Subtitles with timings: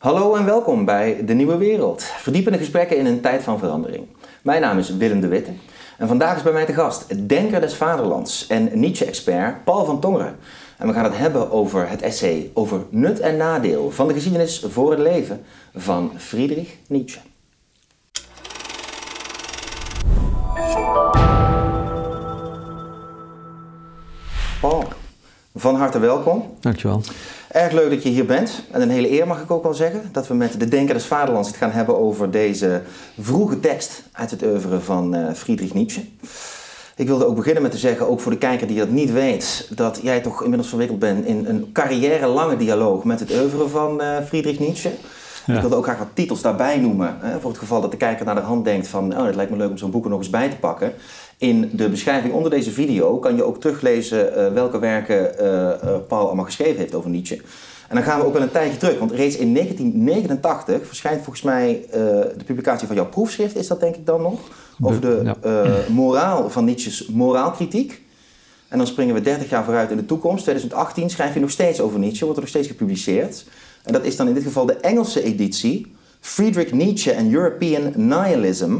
[0.00, 2.02] Hallo en welkom bij De Nieuwe Wereld.
[2.02, 4.06] Verdiepende gesprekken in een tijd van verandering.
[4.42, 5.50] Mijn naam is Willem de Witte
[5.98, 10.36] en vandaag is bij mij te gast Denker des Vaderlands en Nietzsche-expert Paul van Tongeren.
[10.78, 14.64] En we gaan het hebben over het essay over nut en nadeel van de geschiedenis
[14.68, 15.44] voor het leven
[15.74, 17.20] van Friedrich Nietzsche.
[25.60, 26.44] Van harte welkom.
[26.60, 27.02] Dankjewel.
[27.48, 28.62] Erg leuk dat je hier bent.
[28.70, 30.02] En een hele eer mag ik ook wel zeggen.
[30.12, 32.82] Dat we met de Denker des Vaderlands het gaan hebben over deze
[33.20, 36.02] vroege tekst uit het oeuvre van uh, Friedrich Nietzsche.
[36.96, 39.68] Ik wilde ook beginnen met te zeggen, ook voor de kijker die dat niet weet,
[39.74, 44.16] dat jij toch inmiddels verwikkeld bent in een carrière-lange dialoog met het oeuvre van uh,
[44.26, 44.90] Friedrich Nietzsche.
[45.46, 48.26] Ik wilde ook graag wat titels daarbij noemen, hè, voor het geval dat de kijker
[48.26, 50.18] naar de hand denkt van, oh, het lijkt me leuk om zo'n boek er nog
[50.18, 50.92] eens bij te pakken.
[51.40, 56.26] In de beschrijving onder deze video kan je ook teruglezen uh, welke werken uh, Paul
[56.26, 57.36] allemaal geschreven heeft over Nietzsche.
[57.88, 61.44] En dan gaan we ook wel een tijdje terug, want reeds in 1989 verschijnt volgens
[61.44, 61.86] mij
[62.36, 64.40] de publicatie van jouw proefschrift, is dat denk ik dan nog?
[64.80, 65.64] Over de ja.
[65.88, 68.02] moraal van Nietzsche's moraalkritiek.
[68.68, 70.42] En dan springen we 30 jaar vooruit in de toekomst.
[70.42, 73.44] 2018 schrijf je nog steeds over Nietzsche, wordt er nog steeds gepubliceerd.
[73.82, 78.76] En dat is dan in dit geval de Engelse editie, Friedrich Nietzsche and European Nihilism.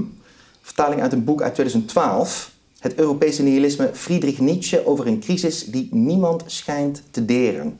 [0.62, 2.58] Vertaling uit een boek uit 2012.
[2.80, 7.78] Het Europese nihilisme Friedrich Nietzsche over een crisis die niemand schijnt te deren.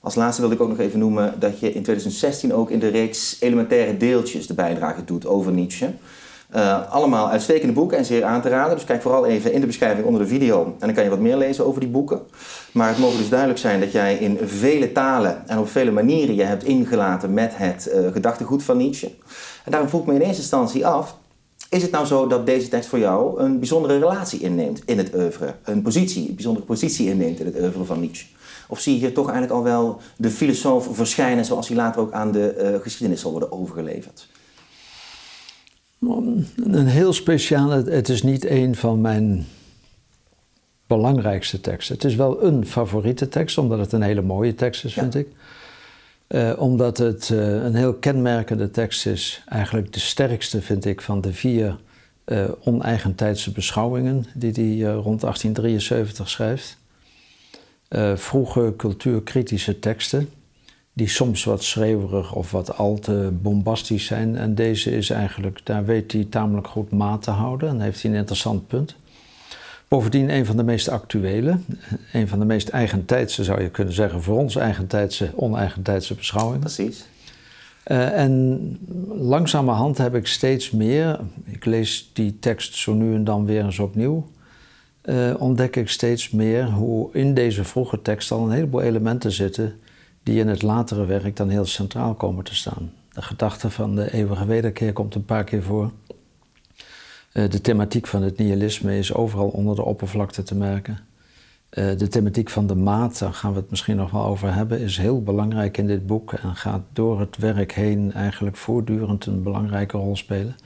[0.00, 2.88] Als laatste wil ik ook nog even noemen dat je in 2016 ook in de
[2.88, 5.90] reeks Elementaire Deeltjes de bijdrage doet over Nietzsche.
[6.54, 8.76] Uh, allemaal uitstekende boeken en zeer aan te raden.
[8.76, 11.18] Dus kijk vooral even in de beschrijving onder de video en dan kan je wat
[11.18, 12.20] meer lezen over die boeken.
[12.72, 16.34] Maar het mogen dus duidelijk zijn dat jij in vele talen en op vele manieren
[16.34, 19.10] je hebt ingelaten met het uh, gedachtegoed van Nietzsche.
[19.64, 21.16] En daarom vroeg ik me in eerste instantie af,
[21.70, 25.14] is het nou zo dat deze tekst voor jou een bijzondere relatie inneemt in het
[25.14, 25.54] oeuvre?
[25.64, 28.26] Een positie, een bijzondere positie inneemt in het oeuvre van Nietzsche?
[28.68, 32.12] Of zie je hier toch eigenlijk al wel de filosoof verschijnen zoals hij later ook
[32.12, 34.28] aan de uh, geschiedenis zal worden overgeleverd?
[36.56, 39.46] Een heel speciale, het is niet een van mijn
[40.86, 41.94] belangrijkste teksten.
[41.94, 45.28] Het is wel een favoriete tekst, omdat het een hele mooie tekst is, vind ik.
[46.28, 51.20] Uh, omdat het uh, een heel kenmerkende tekst is, eigenlijk de sterkste, vind ik, van
[51.20, 51.76] de vier
[52.26, 56.78] uh, oneigentijdse beschouwingen die hij rond 1873 schrijft.
[58.14, 60.28] vroege cultuurkritische teksten
[60.96, 64.36] die soms wat schreeuwerig of wat al te bombastisch zijn.
[64.36, 68.10] En deze is eigenlijk, daar weet hij tamelijk goed maat te houden en heeft hij
[68.10, 68.96] een interessant punt.
[69.88, 71.58] Bovendien een van de meest actuele,
[72.12, 76.60] een van de meest eigentijdse zou je kunnen zeggen, voor ons eigentijdse, oneigentijdse beschouwingen.
[76.60, 77.06] Precies.
[77.86, 83.44] Uh, en langzamerhand heb ik steeds meer, ik lees die tekst zo nu en dan
[83.44, 84.26] weer eens opnieuw,
[85.04, 89.80] uh, ontdek ik steeds meer hoe in deze vroege tekst al een heleboel elementen zitten
[90.22, 92.92] die in het latere werk dan heel centraal komen te staan.
[93.12, 95.90] De gedachte van de eeuwige wederkeer komt een paar keer voor.
[97.36, 100.98] Eh, de thematiek van het nihilisme is overal onder de oppervlakte te merken.
[101.68, 104.80] Eh, de thematiek van de maat, daar gaan we het misschien nog wel over hebben,
[104.80, 109.42] is heel belangrijk in dit boek en gaat door het werk heen eigenlijk voortdurend een
[109.42, 110.56] belangrijke rol spelen.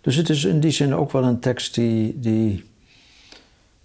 [0.00, 2.64] Dus het is in die zin ook wel een tekst die, die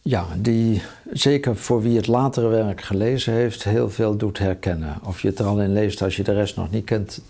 [0.01, 0.81] ja, die
[1.11, 4.97] zeker voor wie het latere werk gelezen heeft, heel veel doet herkennen.
[5.03, 7.21] Of je het er al in leest als je de rest nog niet kent,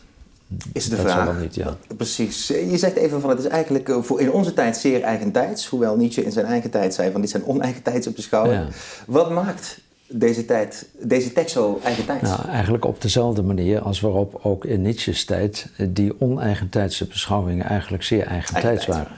[0.74, 1.40] is de dat vraag.
[1.40, 1.78] Niet, ja.
[1.98, 2.48] Precies.
[2.48, 5.96] Je zegt even van het is eigenlijk eh, voor in onze tijd zeer eigentijds, hoewel
[5.96, 8.66] Nietzsche in zijn eigen tijd zei van dit zijn oneigentijdse beschouwingen.
[8.66, 8.72] Ja.
[9.08, 12.30] Wat maakt deze, tijd, deze tekst zo eigentijds?
[12.30, 18.04] Nou, eigenlijk op dezelfde manier als waarop ook in Nietzsche's tijd die oneigentijdse beschouwingen eigenlijk
[18.04, 19.18] zeer eigentijds waren.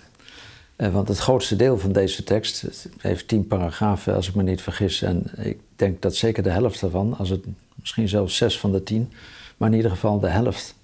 [0.76, 2.66] Eh, want het grootste deel van deze tekst
[2.98, 5.02] heeft tien paragrafen, als ik me niet vergis.
[5.02, 7.44] En ik denk dat zeker de helft daarvan, als het
[7.76, 9.14] misschien zelfs zes van de tien,
[9.58, 10.76] maar in ieder geval de helft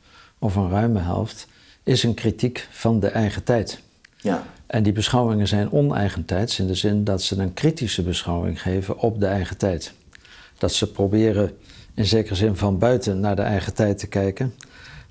[0.44, 1.48] of een ruime helft,
[1.84, 3.81] is een kritiek van de eigen tijd.
[4.18, 4.44] Ja.
[4.66, 9.20] En die beschouwingen zijn oneigentijds in de zin dat ze een kritische beschouwing geven op
[9.20, 9.94] de eigen tijd.
[10.58, 11.58] Dat ze proberen
[11.94, 14.54] in zekere zin van buiten naar de eigen tijd te kijken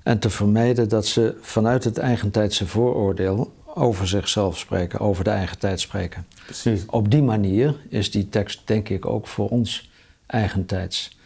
[0.03, 5.59] en te vermijden dat ze vanuit het eigentijdse vooroordeel over zichzelf spreken, over de eigen
[5.59, 6.25] tijd spreken.
[6.45, 6.85] Precies.
[6.85, 9.89] Op die manier is die tekst, denk ik, ook voor ons
[10.25, 11.17] eigentijds.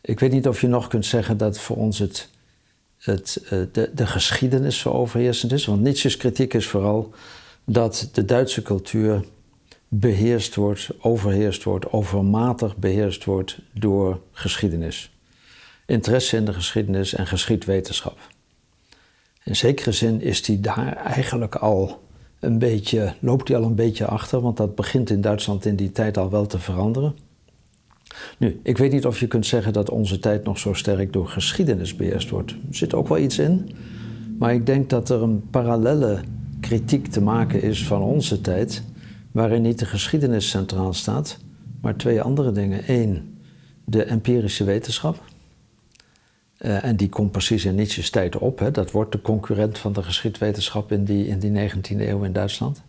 [0.00, 2.28] Ik weet niet of je nog kunt zeggen dat voor ons het,
[3.04, 3.16] eh,
[3.72, 5.66] de, de geschiedenis zo overheersend is.
[5.66, 7.12] Want Nietzsche's kritiek is vooral
[7.64, 9.24] dat de Duitse cultuur
[9.88, 15.10] beheerst wordt, overheerst wordt, overmatig beheerst wordt door geschiedenis.
[15.86, 18.18] Interesse in de geschiedenis en geschiedwetenschap.
[19.44, 22.02] In zekere zin is hij daar eigenlijk al
[22.40, 25.92] een beetje, loopt hij al een beetje achter, want dat begint in Duitsland in die
[25.92, 27.16] tijd al wel te veranderen.
[28.38, 31.28] Nu, ik weet niet of je kunt zeggen dat onze tijd nog zo sterk door
[31.28, 32.50] geschiedenis beheerst wordt.
[32.50, 33.70] Er zit ook wel iets in.
[34.38, 36.20] Maar ik denk dat er een parallelle
[36.60, 38.82] kritiek te maken is van onze tijd,
[39.32, 41.38] waarin niet de geschiedenis centraal staat,
[41.80, 42.82] maar twee andere dingen.
[42.86, 43.38] Eén,
[43.84, 45.22] de empirische wetenschap.
[46.58, 48.58] Uh, en die komt precies in Nietzsche's tijd op.
[48.58, 48.70] Hè.
[48.70, 52.82] Dat wordt de concurrent van de geschiedwetenschap in die, in die 19e eeuw in Duitsland.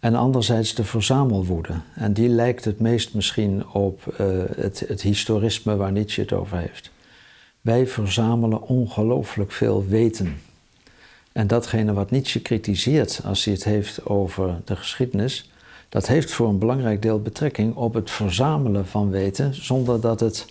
[0.00, 1.74] En anderzijds de verzamelwoede.
[1.94, 6.58] En die lijkt het meest misschien op uh, het, het historisme waar Nietzsche het over
[6.58, 6.90] heeft.
[7.60, 10.40] Wij verzamelen ongelooflijk veel weten.
[11.32, 15.50] En datgene wat Nietzsche kritiseert als hij het heeft over de geschiedenis,
[15.88, 20.46] dat heeft voor een belangrijk deel betrekking op het verzamelen van weten zonder dat het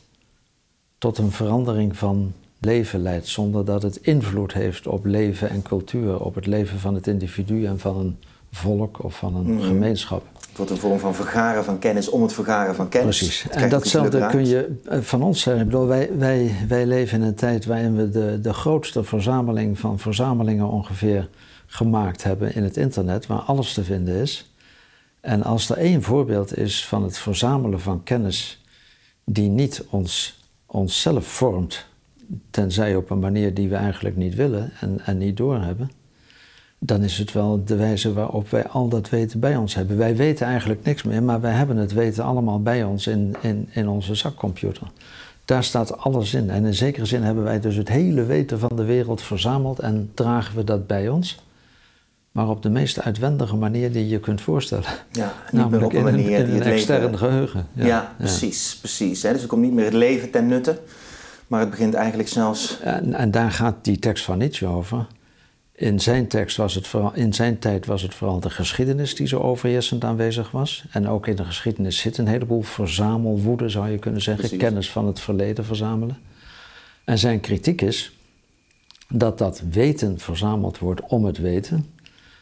[0.98, 6.20] tot een verandering van leven leidt, zonder dat het invloed heeft op leven en cultuur,
[6.20, 8.18] op het leven van het individu en van een
[8.52, 9.66] volk of van een Mhm.
[9.66, 10.24] gemeenschap.
[10.48, 13.18] Het wordt een vorm van vergaren van kennis om het vergaren van kennis.
[13.18, 13.50] Precies.
[13.50, 15.64] En datzelfde kun je eh, van ons zeggen.
[15.64, 19.80] Ik bedoel, wij, wij, wij leven in een tijd waarin we de, de grootste verzameling
[19.80, 21.30] van verzamelingen ongeveer
[21.66, 24.52] gemaakt hebben in het internet, waar alles te vinden is.
[25.22, 28.64] En als er één voorbeeld is van het verzamelen van kennis
[29.26, 31.86] die niet ons, onszelf vormt,
[32.52, 35.92] tenzij op een manier die we eigenlijk niet willen en, en niet doorhebben,
[36.80, 39.98] dan is het wel de wijze waarop wij al dat weten bij ons hebben.
[39.98, 43.70] Wij weten eigenlijk niks meer, maar wij hebben het weten allemaal bij ons in, in,
[43.72, 44.88] in onze zakcomputer.
[45.46, 46.50] Daar staat alles in.
[46.50, 50.12] En in zekere zin hebben wij dus het hele weten van de wereld verzameld en
[50.14, 51.40] dragen we dat bij ons.
[52.32, 54.90] Maar op de meest uitwendige manier die je kunt voorstellen.
[55.12, 57.18] Ja, niet meer Namelijk op een in een, manier in die een het extern leven...
[57.18, 57.68] geheugen.
[57.74, 59.24] Ja, precies, precies.
[59.24, 59.34] Hè?
[59.34, 60.80] Dus er komt niet meer het leven ten nutte,
[61.48, 62.80] maar het begint eigenlijk zelfs...
[62.82, 65.08] En, en daar gaat die tekst van Nietzsche over.
[65.80, 69.28] In zijn, tekst was het vooral, in zijn tijd was het vooral de geschiedenis die
[69.28, 70.86] zo overheersend aanwezig was.
[70.92, 74.44] En ook in de geschiedenis zit een heleboel verzamelwoede, zou je kunnen zeggen.
[74.44, 74.66] Precies.
[74.66, 76.18] Kennis van het verleden verzamelen.
[77.04, 78.18] En zijn kritiek is
[79.10, 81.86] dat dat weten verzameld wordt om het weten.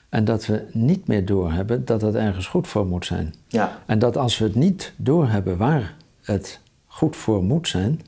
[0.10, 3.34] En dat we niet meer doorhebben dat het ergens goed voor moet zijn.
[3.48, 8.02] Ja, En dat als we het niet doorhebben waar het goed voor moet zijn,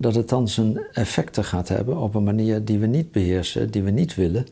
[0.00, 3.82] dat het dan zijn effecten gaat hebben op een manier die we niet beheersen, die
[3.82, 4.46] we niet willen,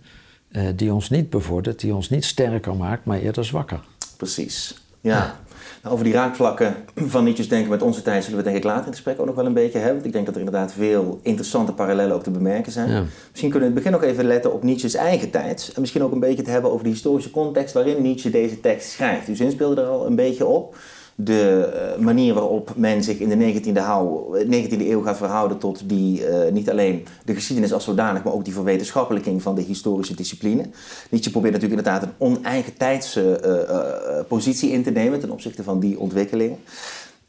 [0.49, 3.81] eh, die ons niet bevordert, die ons niet sterker maakt, maar eerder zwakker.
[4.17, 4.85] precies.
[5.01, 5.37] Ja.
[5.83, 8.65] Nou, over die raakvlakken van Nietzsche's denken met onze tijd zullen we het denk ik
[8.65, 9.95] later in het gesprek ook nog wel een beetje hebben.
[9.95, 12.91] Want ik denk dat er inderdaad veel interessante parallellen ook te bemerken zijn.
[12.91, 13.05] Ja.
[13.31, 15.71] Misschien kunnen we in het begin nog even letten op Nietzsche's eigen tijd.
[15.75, 18.91] En misschien ook een beetje te hebben over de historische context waarin Nietzsche deze tekst
[18.91, 19.29] schrijft.
[19.29, 20.77] U zinspeelde er al een beetje op.
[21.19, 25.89] De eh, manier waarop men zich in de 19e, hou, 19e eeuw gaat verhouden tot
[25.89, 30.15] die, eh, niet alleen de geschiedenis als zodanig, maar ook die verwetenschappelijking van de historische
[30.15, 30.65] discipline.
[31.11, 35.81] Nietzsche probeert natuurlijk inderdaad een oneigentijdse tijdse eh, positie in te nemen ten opzichte van
[35.81, 36.59] die ontwikkelingen.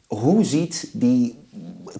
[0.06, 1.34] Hoe ziet die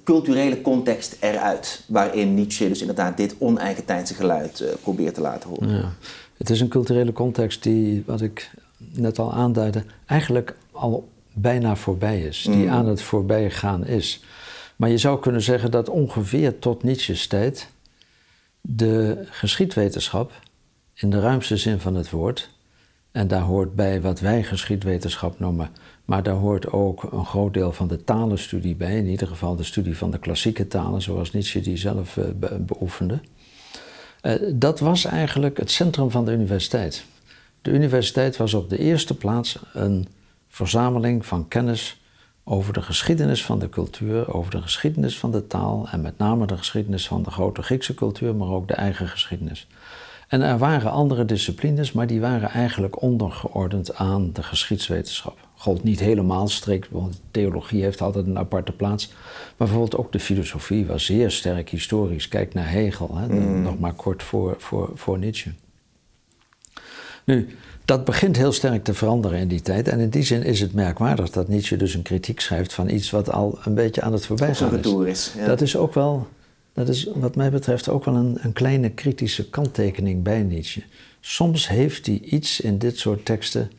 [0.04, 5.68] culturele context eruit waarin Nietzsche dus inderdaad dit oneigentijdse geluid eh, probeert te laten horen?
[5.68, 5.92] Ja.
[6.36, 8.50] Het is een culturele context die, wat ik
[8.92, 11.08] net al aanduidde, eigenlijk al
[11.40, 12.68] bijna voorbij is, die Mm.
[12.68, 14.20] aan het voorbijgaan is.
[14.76, 17.68] Maar je zou kunnen zeggen dat ongeveer tot Nietzsche's tijd
[18.60, 20.32] de geschiedwetenschap,
[20.94, 22.50] in de ruimste zin van het woord,
[23.12, 25.68] en daar hoort bij wat wij geschiedwetenschap noemen,
[26.04, 29.62] maar daar hoort ook een groot deel van de talenstudie bij, in ieder geval de
[29.62, 33.20] studie van de klassieke talen, zoals Nietzsche die zelf eh, be- beoefende.
[34.20, 37.04] Eh, dat was eigenlijk het centrum van de universiteit.
[37.62, 40.08] De universiteit was op de eerste plaats een
[40.58, 42.00] verzameling van kennis
[42.44, 46.46] over de geschiedenis van de cultuur, over de geschiedenis van de taal en met name
[46.46, 49.66] de geschiedenis van de grote Griekse cultuur, maar ook de eigen geschiedenis.
[50.28, 55.38] En er waren andere disciplines, maar die waren eigenlijk ondergeordend aan de geschiedswetenschap.
[55.54, 59.08] Gold niet helemaal strikt, want theologie heeft altijd een aparte plaats.
[59.08, 62.28] Maar bijvoorbeeld ook de filosofie was zeer sterk historisch.
[62.28, 63.26] Kijk naar Hegel, hè,
[63.62, 65.52] nog maar kort voor, voor, voor Nietzsche.
[67.24, 67.56] Nu,
[67.88, 69.88] dat begint heel sterk te veranderen in die tijd.
[69.88, 73.10] En in die zin is het merkwaardig dat Nietzsche dus een kritiek schrijft van iets
[73.10, 75.06] wat al een beetje aan het voorbijgaan is.
[75.06, 75.32] is.
[75.36, 75.46] Ja.
[75.46, 76.28] Dat is ook wel,
[76.72, 80.82] dat is wat mij betreft ook wel een, een kleine kritische kanttekening bij Nietzsche.
[81.20, 83.70] Soms heeft hij iets in dit soort teksten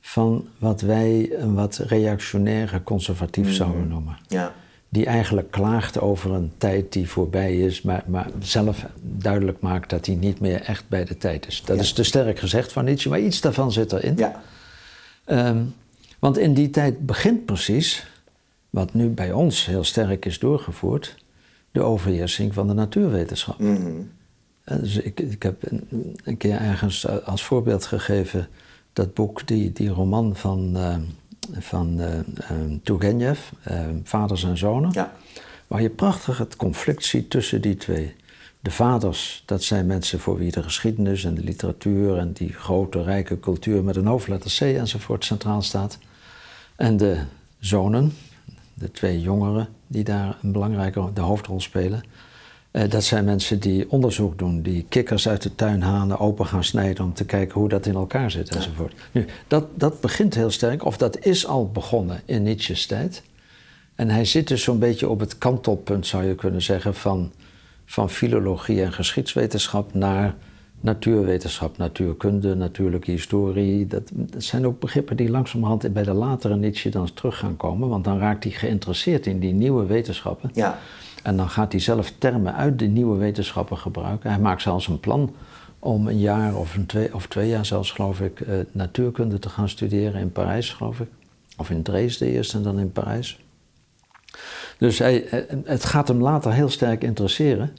[0.00, 4.18] van wat wij een wat reactionaire conservatief zouden noemen.
[4.28, 4.54] ja.
[4.92, 10.06] Die eigenlijk klaagt over een tijd die voorbij is, maar, maar zelf duidelijk maakt dat
[10.06, 11.62] hij niet meer echt bij de tijd is.
[11.64, 11.82] Dat Ja.
[11.82, 14.16] is te sterk gezegd van Nietzsche, maar iets daarvan zit erin.
[14.16, 14.42] ja.
[15.24, 15.62] Ehm,
[16.18, 18.06] want in die tijd begint precies,
[18.70, 21.16] wat nu bij ons heel sterk is doorgevoerd,
[21.72, 23.58] de overheersing van de natuurwetenschap.
[23.58, 23.90] Mhm.
[24.64, 28.48] Eh, Dus ik, ik heb een, een keer ergens als voorbeeld gegeven
[28.92, 30.96] dat boek, die, die roman van, eh,
[31.52, 32.06] van uh,
[32.82, 33.40] Turgenev,
[34.04, 34.90] Vaders en Zonen.
[34.92, 35.12] Ja.
[35.66, 38.14] Waar je prachtig het conflict ziet tussen die twee.
[38.60, 43.02] De vaders, dat zijn mensen voor wie de geschiedenis en de literatuur en die grote
[43.02, 45.98] rijke cultuur met een hoofdletter C enzovoort centraal staat.
[46.76, 47.20] En de
[47.58, 48.12] zonen,
[48.74, 52.02] de twee jongeren die daar een belangrijke de hoofdrol spelen.
[52.70, 56.64] Eh, dat zijn mensen die onderzoek doen, die kikkers uit de tuin halen, open gaan
[56.64, 58.94] snijden om te kijken hoe dat in elkaar zit enzovoort.
[59.12, 63.22] Nu, dat, dat begint heel sterk, of dat is al begonnen in Nietzsche's tijd.
[63.94, 67.32] En hij zit dus zo'n beetje op het kantelpunt, zou je kunnen zeggen, van,
[67.84, 70.34] van filologie en geschiedswetenschap naar
[70.80, 73.86] natuurwetenschap, natuurkunde, natuurlijke historie.
[73.86, 77.88] Dat, dat, zijn ook begrippen die langzamerhand bij de latere Nietzsche dan terug gaan komen.
[77.88, 80.50] Want dan raakt hij geïnteresseerd in die nieuwe wetenschappen.
[80.54, 80.78] Ja.
[81.22, 84.30] En dan gaat hij zelf termen uit de nieuwe wetenschappen gebruiken.
[84.30, 85.34] Hij maakt zelfs een plan
[85.78, 89.48] om een jaar of, een twee, of twee jaar zelfs, geloof ik, eh, natuurkunde te
[89.48, 91.08] gaan studeren in Parijs, geloof ik.
[91.56, 93.40] Of in Dresden eerst en dan in Parijs.
[94.78, 97.76] Dus hij, eh, het gaat hem later heel sterk interesseren.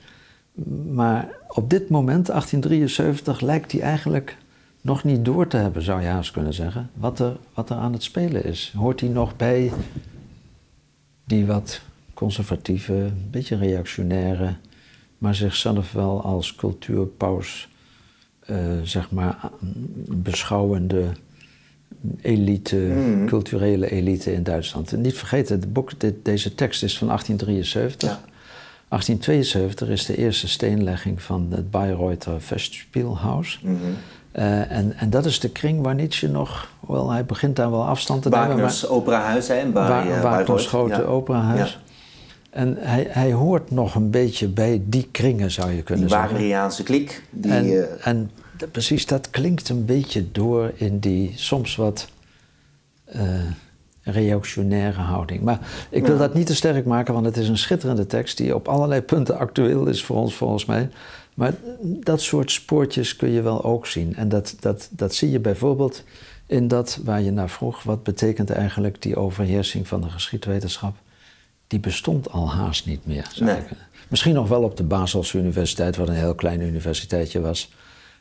[0.91, 4.37] Maar op dit moment, 1873, lijkt hij eigenlijk
[4.81, 7.93] nog niet door te hebben, zou je haast kunnen zeggen, wat er, wat er aan
[7.93, 8.73] het spelen is.
[8.77, 9.71] Hoort hij nog bij
[11.25, 11.81] die wat
[12.21, 14.55] conservatieve, een beetje reactionaire,
[15.17, 17.69] maar zichzelf wel als cultuurpaus,
[18.49, 19.49] uh, zeg maar,
[20.09, 21.05] beschouwende
[22.21, 23.25] elite, mm.
[23.25, 24.93] culturele elite in Duitsland.
[24.93, 28.09] En niet vergeten, het boek, dit, deze tekst is van 1873.
[28.09, 28.19] Ja.
[28.87, 33.59] 1872 is de eerste steenlegging van het Bayreuther Festspielhaus.
[33.63, 33.77] Mm
[34.35, 37.85] uh, en, en dat is de kring waar Nietzsche nog, wel, hij begint daar wel
[37.85, 38.47] afstand te nemen.
[38.47, 39.55] Wagner's operahuis, hè?
[39.55, 41.01] In Wagner's grote ja.
[41.01, 41.71] operahuis.
[41.71, 41.90] Ja.
[42.51, 46.29] En hij, hij hoort nog een beetje bij die kringen, zou je kunnen die zeggen.
[46.29, 47.23] Die Wagneriaanse kliek.
[47.29, 48.07] Die, en, uh...
[48.07, 48.31] en
[48.71, 52.07] precies, dat klinkt een beetje door in die soms wat
[53.15, 53.21] uh,
[54.03, 55.41] reactionaire houding.
[55.41, 58.55] Maar ik wil dat niet te sterk maken, want het is een schitterende tekst die
[58.55, 60.89] op allerlei punten actueel is voor ons, volgens mij.
[61.33, 64.15] Maar dat soort spoortjes kun je wel ook zien.
[64.15, 66.03] En dat, dat, dat zie je bijvoorbeeld
[66.45, 70.95] in dat waar je naar vroeg, wat betekent eigenlijk die overheersing van de geschiedwetenschap?
[71.71, 73.33] Die bestond al haast niet meer.
[73.39, 73.59] Nee.
[74.07, 77.73] Misschien nog wel op de Baselse Universiteit, wat een heel klein universiteitje was.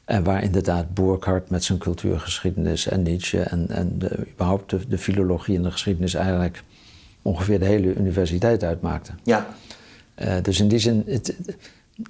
[0.04, 4.98] En waar inderdaad Burckhardt met zijn cultuurgeschiedenis en Nietzsche en, en de, überhaupt de, de,
[4.98, 6.62] filologie en de geschiedenis eigenlijk
[7.22, 9.18] ongeveer de hele universiteit uitmaakten.
[9.24, 9.46] Ja.
[10.22, 11.36] Uh, dus in die zin, het,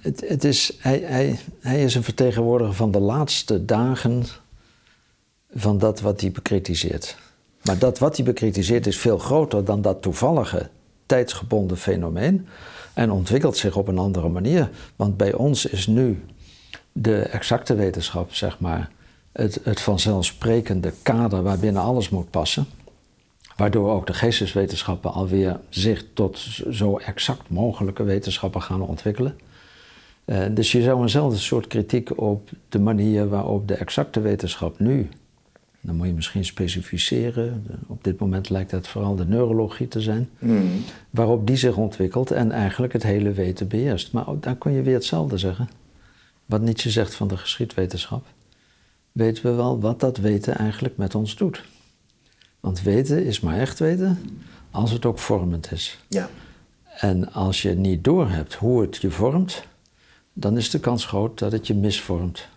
[0.02, 4.24] het, het is, hij, hij, hij is een vertegenwoordiger van de laatste dagen
[5.54, 7.16] van dat wat hij bekritiseert.
[7.62, 10.68] Maar dat wat hij bekritiseert is veel groter dan dat toevallige
[11.10, 12.46] tijdsgebonden fenomeen
[12.94, 14.70] en ontwikkelt zich op een andere manier.
[14.96, 16.24] Want bij ons is nu
[16.92, 18.90] de exacte wetenschap, zeg maar,
[19.32, 22.66] het, het vanzelfsprekende kader waarbinnen alles moet passen.
[23.56, 26.38] Waardoor ook de geesteswetenschappen alweer zich tot
[26.70, 29.38] zo exact mogelijke wetenschappen gaan ontwikkelen.
[30.24, 35.08] Uh, dus je zou eenzelfde soort kritiek op de manier waarop de exacte wetenschap nu,
[35.80, 40.30] dan moet je misschien specificeren, op dit moment lijkt het vooral de neurologie te zijn,
[40.38, 40.82] mm.
[41.10, 44.12] waarop die zich ontwikkelt en eigenlijk het hele weten beheerst.
[44.12, 45.68] Maar ook, daar kun je weer hetzelfde zeggen.
[46.46, 48.26] Wat Nietzsche zegt van de geschiedwetenschap,
[49.12, 51.64] weten we wel wat dat weten eigenlijk met ons doet.
[52.60, 54.18] Want weten is maar echt weten
[54.70, 55.98] als het ook vormend is.
[56.08, 56.28] Ja.
[56.96, 59.62] En als je niet doorhebt hoe het je vormt,
[60.32, 62.48] dan is de kans groot dat het je misvormt.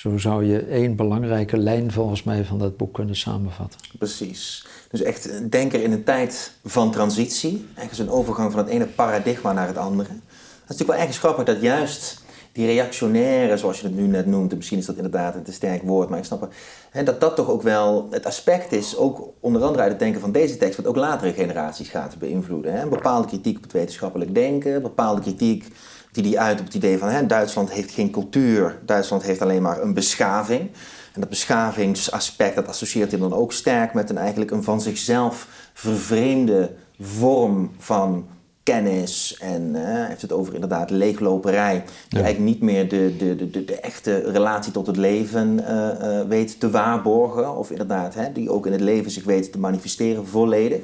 [0.00, 3.80] Zo zou je één belangrijke lijn volgens mij van dat boek kunnen samenvatten.
[3.98, 4.66] Precies.
[4.90, 7.66] Dus echt een denker in een tijd van transitie.
[7.74, 10.08] Eigenlijk een overgang van het ene paradigma naar het andere.
[10.08, 10.18] Het
[10.62, 14.54] is natuurlijk wel erg grappig dat juist die reactionaire, zoals je het nu net noemt,
[14.54, 16.48] misschien is dat inderdaad een te sterk woord, maar ik snap
[16.90, 20.20] hè, dat dat toch ook wel het aspect is, ook onder andere uit het denken
[20.20, 22.72] van deze tekst, wat ook latere generaties gaat beïnvloeden.
[22.72, 22.88] Hè.
[22.88, 25.66] Bepaalde kritiek op het wetenschappelijk denken, bepaalde kritiek
[26.12, 29.62] die die uit op het idee van hè, Duitsland heeft geen cultuur, Duitsland heeft alleen
[29.62, 30.70] maar een beschaving.
[31.12, 35.46] En dat beschavingsaspect, dat associeert hij dan ook sterk met een eigenlijk een van zichzelf
[35.72, 38.28] vervreemde vorm van
[38.62, 41.84] kennis en uh, heeft het over inderdaad leegloperij.
[42.08, 46.28] Die eigenlijk niet meer de, de, de, de, echte relatie tot het leven uh, uh,
[46.28, 47.56] weet te waarborgen.
[47.56, 50.82] Of inderdaad, hè, die ook in het leven zich weet te manifesteren volledig.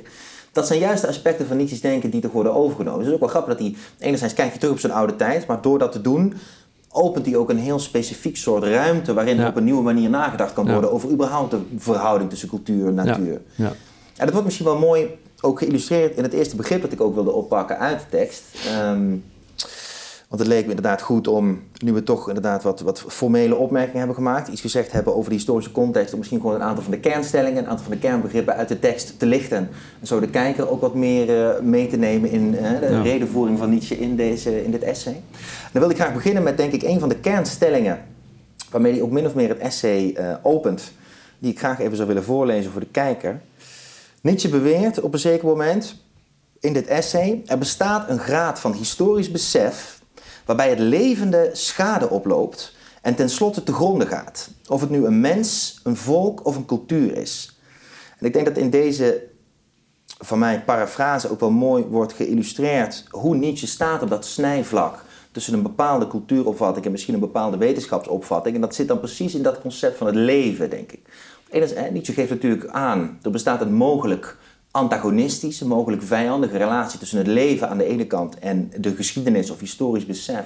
[0.56, 2.98] Dat zijn juist de aspecten van Nietzsche's denken die toch worden overgenomen.
[2.98, 5.16] Dus het is ook wel grappig dat hij, enerzijds kijkt je terug op zijn oude
[5.16, 6.34] tijd, maar door dat te doen,
[6.90, 9.48] opent hij ook een heel specifiek soort ruimte waarin ja.
[9.48, 13.40] op een nieuwe manier nagedacht kan worden over überhaupt de verhouding tussen cultuur en natuur.
[13.54, 13.72] Ja.
[14.16, 17.14] En dat wordt misschien wel mooi ook geïllustreerd in het eerste begrip dat ik ook
[17.14, 18.42] wilde oppakken uit de tekst.
[18.82, 19.25] Um,
[20.28, 23.99] Want het leek me inderdaad goed om, nu we toch inderdaad wat, wat formele opmerkingen
[23.99, 26.92] hebben gemaakt, iets gezegd hebben over de historische context, om misschien gewoon een aantal van
[26.92, 29.68] de kernstellingen, een aantal van de kernbegrippen uit de tekst te lichten.
[30.00, 33.59] En zo de kijker ook wat meer uh, mee te nemen in uh, de redenvoering
[33.59, 35.23] van Nietzsche in, deze, in dit essay.
[35.73, 38.00] dan wil ik graag beginnen met denk ik een van de kernstellingen
[38.71, 40.92] waarmee hij ook min of meer het essay uh, opent,
[41.38, 43.40] die ik graag even zou willen voorlezen voor de kijker.
[44.21, 45.97] Nietzsche beweert op een zeker moment
[46.61, 49.95] in dit essay: er bestaat een graad van historisch besef
[50.46, 54.50] waarbij het levende schade oploopt en tenslotte te gronden gaat.
[54.68, 57.58] Of het nu een mens, een volk of een cultuur is.
[58.18, 59.22] En ik denk dat in deze,
[60.18, 65.54] van mijn parafrase, ook wel mooi wordt geïllustreerd hoe Nietzsche staat op dat snijvlak tussen
[65.54, 68.54] een bepaalde cultuuropvatting en misschien een bepaalde wetenschapsopvatting.
[68.54, 71.02] En dat zit dan precies in dat concept van het leven, denk ik.
[71.92, 74.36] Nietzsche geeft natuurlijk aan, er bestaat een mogelijk
[74.76, 79.61] antagonistische, mogelijk vijandige relatie tussen het leven aan de ene kant en de geschiedenis of
[79.61, 80.45] historisch besef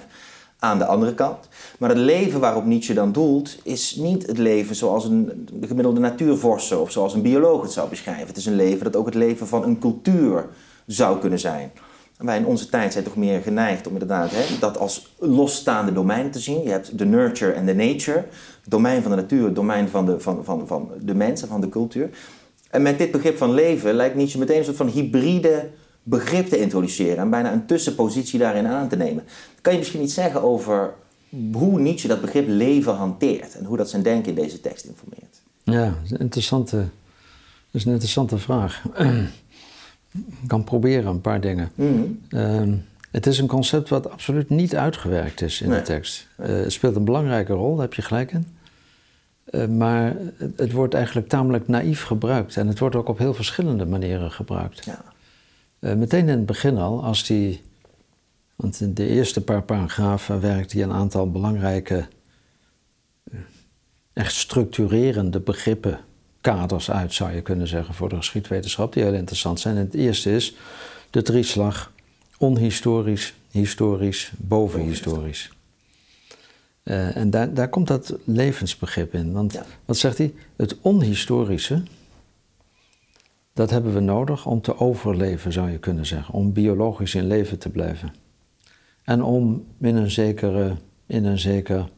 [0.58, 1.48] aan de andere kant.
[1.78, 6.00] Maar het leven waarop Nietzsche dan doelt, is niet het leven zoals een de gemiddelde
[6.00, 8.26] natuurvorser of zoals een bioloog het zou beschrijven.
[8.26, 10.48] Het is een leven dat ook het leven van een cultuur
[10.86, 11.70] zou kunnen zijn.
[12.16, 16.30] Wij in onze tijd zijn toch meer geneigd om inderdaad hè, dat als losstaande domein
[16.30, 16.62] te zien.
[16.62, 18.16] Je hebt de nurture en de nature,
[18.62, 21.60] het domein van de natuur, het domein van de, van, van, van de mensen, van
[21.60, 22.10] de cultuur.
[22.70, 25.70] En met dit begrip van leven lijkt Nietzsche meteen een soort van hybride
[26.02, 29.24] begrip te introduceren en bijna een tussenpositie daarin aan te nemen.
[29.60, 30.94] Kan je misschien iets zeggen over
[31.52, 35.42] hoe Nietzsche dat begrip leven hanteert en hoe dat zijn denken in deze tekst informeert?
[35.62, 36.86] Ja, dat is een interessante, dat
[37.70, 38.82] is een interessante vraag.
[40.12, 41.70] Ik kan proberen een paar dingen.
[41.74, 42.02] Mhm.
[42.28, 42.74] Ehm,
[43.10, 46.28] het is een concept wat absoluut niet uitgewerkt is in de tekst.
[46.40, 48.46] Uh, het speelt een belangrijke rol, daar heb je gelijk in.
[49.50, 50.16] Eh, maar
[50.56, 52.56] het, wordt eigenlijk tamelijk naïef gebruikt.
[52.56, 54.84] En het wordt ook op heel verschillende manieren gebruikt.
[54.84, 55.04] Ja.
[55.80, 57.62] Uh, meteen in het begin al, als die.
[58.56, 62.06] Want in de eerste paar paragrafen werkt hij een aantal belangrijke.
[64.12, 66.00] echt structurerende begrippen
[66.40, 69.76] kaders uit, zou je kunnen zeggen, voor de geschiedwetenschap, die heel interessant zijn.
[69.76, 70.54] En het eerste is
[71.10, 71.92] de drieslag
[72.38, 75.50] onhistorisch, historisch, bovenhistorisch.
[76.90, 79.32] Uh, en daar, daar komt dat levensbegrip in.
[79.32, 80.34] Want wat zegt hij?
[80.56, 81.82] Het onhistorische,
[83.52, 86.34] dat hebben we nodig om te overleven, zou je kunnen zeggen.
[86.34, 88.14] Om biologisch in leven te blijven.
[89.04, 90.76] En om in een, zekere,
[91.06, 91.88] in een zeker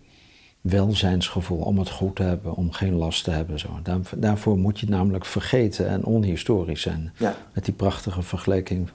[0.61, 3.59] welzijnsgevoel, om het goed te hebben, om geen last te hebben.
[3.59, 3.69] Zo.
[3.83, 7.13] Daar, daarvoor moet je namelijk vergeten en onhistorisch zijn.
[7.19, 7.37] Ja.
[7.55, 8.89] Met die prachtige vergelijking,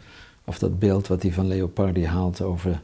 [0.46, 2.80] of dat beeld wat hij van Leopardi haalt over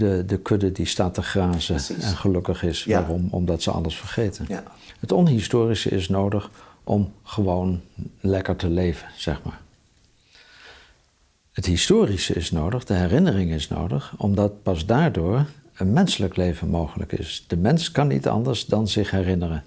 [0.00, 2.84] de, de kudde die staat te grazen en gelukkig is.
[2.84, 3.28] Waarom?
[3.30, 4.44] Omdat ze alles vergeten.
[4.48, 4.62] Ja.
[5.00, 6.50] Het onhistorische is nodig
[6.84, 7.80] om gewoon
[8.20, 9.60] lekker te leven, zeg maar.
[11.52, 17.12] Het historische is nodig, de herinnering is nodig, omdat pas daardoor een menselijk leven mogelijk
[17.12, 17.44] is.
[17.46, 19.64] De mens kan niet anders dan zich herinneren.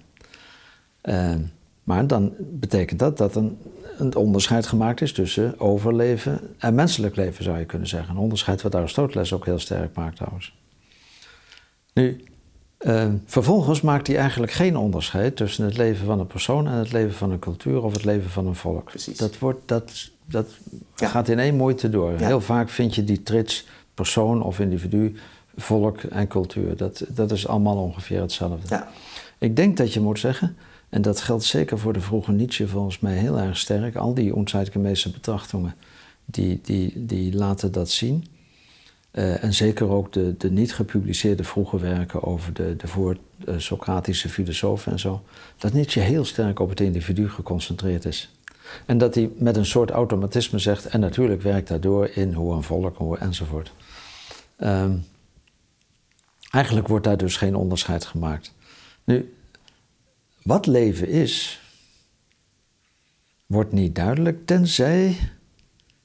[1.02, 1.34] Uh,
[1.82, 3.58] maar dan betekent dat dat een,
[3.98, 8.14] een, onderscheid gemaakt is tussen overleven en menselijk leven, zou je kunnen zeggen.
[8.14, 10.56] Een onderscheid wat Aristoteles ook heel sterk maakt trouwens.
[11.92, 12.24] Nu,
[12.80, 16.92] uh, vervolgens maakt hij eigenlijk geen onderscheid tussen het leven van een persoon en het
[16.92, 18.84] leven van een cultuur of het leven van een volk.
[18.84, 19.16] Precies.
[19.16, 20.46] Dat, wordt, dat, dat
[20.94, 22.12] gaat in één moeite door.
[22.18, 25.16] Heel vaak vind je die trits persoon of individu
[25.56, 26.76] volk en cultuur.
[26.76, 28.68] Dat, dat is allemaal ongeveer hetzelfde.
[28.68, 28.88] Ja.
[29.38, 30.56] Ik denk dat je moet zeggen,
[30.94, 34.34] en dat geldt zeker voor de vroege Nietzsche volgens mij heel erg sterk, al die
[34.34, 35.74] onzeitgemäße betrachtingen,
[36.24, 38.26] die, die, die laten dat zien.
[39.12, 44.92] Uh, en zeker ook de, de niet gepubliceerde vroege werken over de, de voor-Socratische filosofen
[44.92, 45.22] en zo.
[45.58, 48.30] Dat Nietzsche heel sterk op het individu geconcentreerd is.
[48.86, 52.62] En dat hij met een soort automatisme zegt, en natuurlijk werkt daardoor in hoe een
[52.62, 53.72] volk, hoe enzovoort.
[54.58, 55.04] Um,
[56.50, 58.54] Eigenlijk wordt daar dus geen onderscheid gemaakt.
[59.04, 59.34] Nu,
[60.44, 61.60] wat leven is,
[63.46, 65.16] wordt niet duidelijk tenzij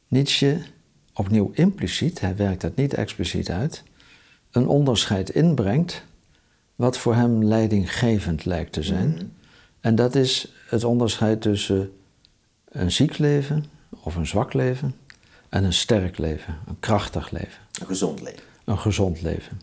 [0.07, 0.61] Nietzsche
[1.13, 3.83] opnieuw impliciet, hij werkt dat niet expliciet uit,
[4.51, 6.03] een onderscheid inbrengt
[6.75, 9.09] wat voor hem leidinggevend lijkt te zijn.
[9.09, 9.25] Mhm.
[9.79, 11.91] En dat is het onderscheid tussen
[12.69, 14.95] een ziek leven of een zwak leven
[15.49, 17.61] en een sterk leven, een krachtig leven.
[17.79, 18.43] Een gezond leven.
[18.63, 19.59] Een gezond leven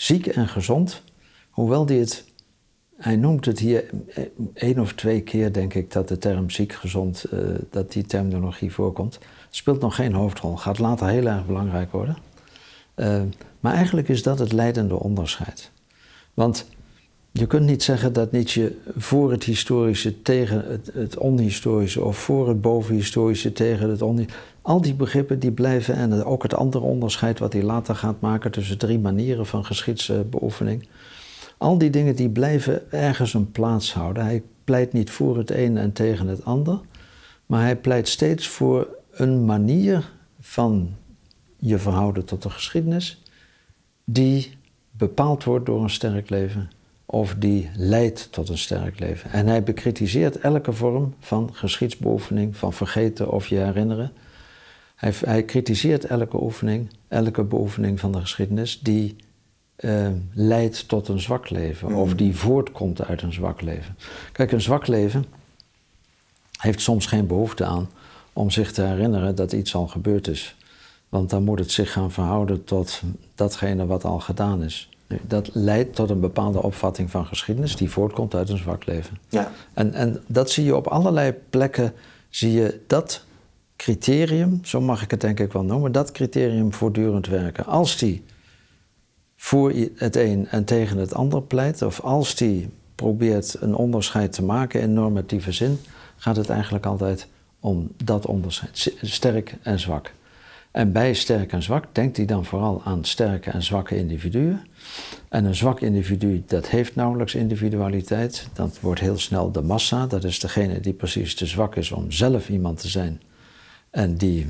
[0.00, 1.02] ziek en gezond,
[1.50, 2.24] hoewel die het,
[3.00, 3.84] hij noemt het hier
[4.54, 8.72] één of twee keer, denk ik, dat de term ziek, gezond, uh, dat die terminologie
[8.72, 9.18] voorkomt.
[9.50, 12.16] Speelt nog geen hoofdrol, gaat later heel erg belangrijk worden.
[12.96, 13.20] Uh,
[13.60, 15.70] maar eigenlijk is dat het leidende onderscheid.
[16.34, 16.66] Want
[17.32, 22.48] je kunt niet zeggen dat Nietzsche voor het historische tegen het, het onhistorische of voor
[22.48, 24.48] het bovenhistorische tegen het onhistorische.
[24.62, 28.50] al die begrippen die blijven, en ook het andere onderscheid wat hij later gaat maken
[28.50, 30.88] tussen drie manieren van geschiedsbeoefening.
[31.60, 34.24] Al die dingen die blijven ergens een plaats houden.
[34.24, 36.80] Hij pleit niet voor het een en tegen het ander,
[37.46, 40.94] maar hij pleit steeds voor een manier van
[41.56, 43.22] je verhouden tot de geschiedenis
[44.04, 44.56] die
[44.90, 46.70] bepaald wordt door een sterk leven
[47.06, 49.30] of die leidt tot een sterk leven.
[49.30, 54.12] En hij bekritiseert elke vorm van geschiedsbeoefening, van vergeten of je herinneren.
[54.94, 59.16] Hij, hij kritiseert elke oefening, elke beoefening van de geschiedenis die
[59.80, 62.16] uh, leidt tot een zwak leven of mm.
[62.16, 63.96] die voortkomt uit een zwak leven.
[64.32, 65.24] Kijk, een zwak leven
[66.58, 67.88] heeft soms geen behoefte aan
[68.32, 70.56] om zich te herinneren dat iets al gebeurd is.
[71.08, 73.00] Want dan moet het zich gaan verhouden tot
[73.34, 74.88] datgene wat al gedaan is.
[75.22, 79.18] Dat leidt tot een bepaalde opvatting van geschiedenis die voortkomt uit een zwak leven.
[79.28, 79.52] Ja.
[79.72, 81.92] En, en dat zie je op allerlei plekken,
[82.28, 83.24] zie je dat
[83.76, 87.66] criterium, zo mag ik het denk ik wel noemen, dat criterium voortdurend werken.
[87.66, 88.24] Als die
[89.42, 94.42] voor het een en tegen het ander pleit, of als die probeert een onderscheid te
[94.42, 95.78] maken in normatieve zin,
[96.16, 97.26] gaat het eigenlijk altijd
[97.60, 100.12] om dat onderscheid, sterk en zwak.
[100.70, 104.60] En bij sterk en zwak denkt hij dan vooral aan sterke en zwakke individuen.
[105.28, 108.48] En een zwak individu, dat heeft nauwelijks individualiteit.
[108.52, 110.06] Dat wordt heel snel de massa.
[110.06, 113.20] Dat is degene die precies te zwak is om zelf iemand te zijn.
[113.90, 114.46] En die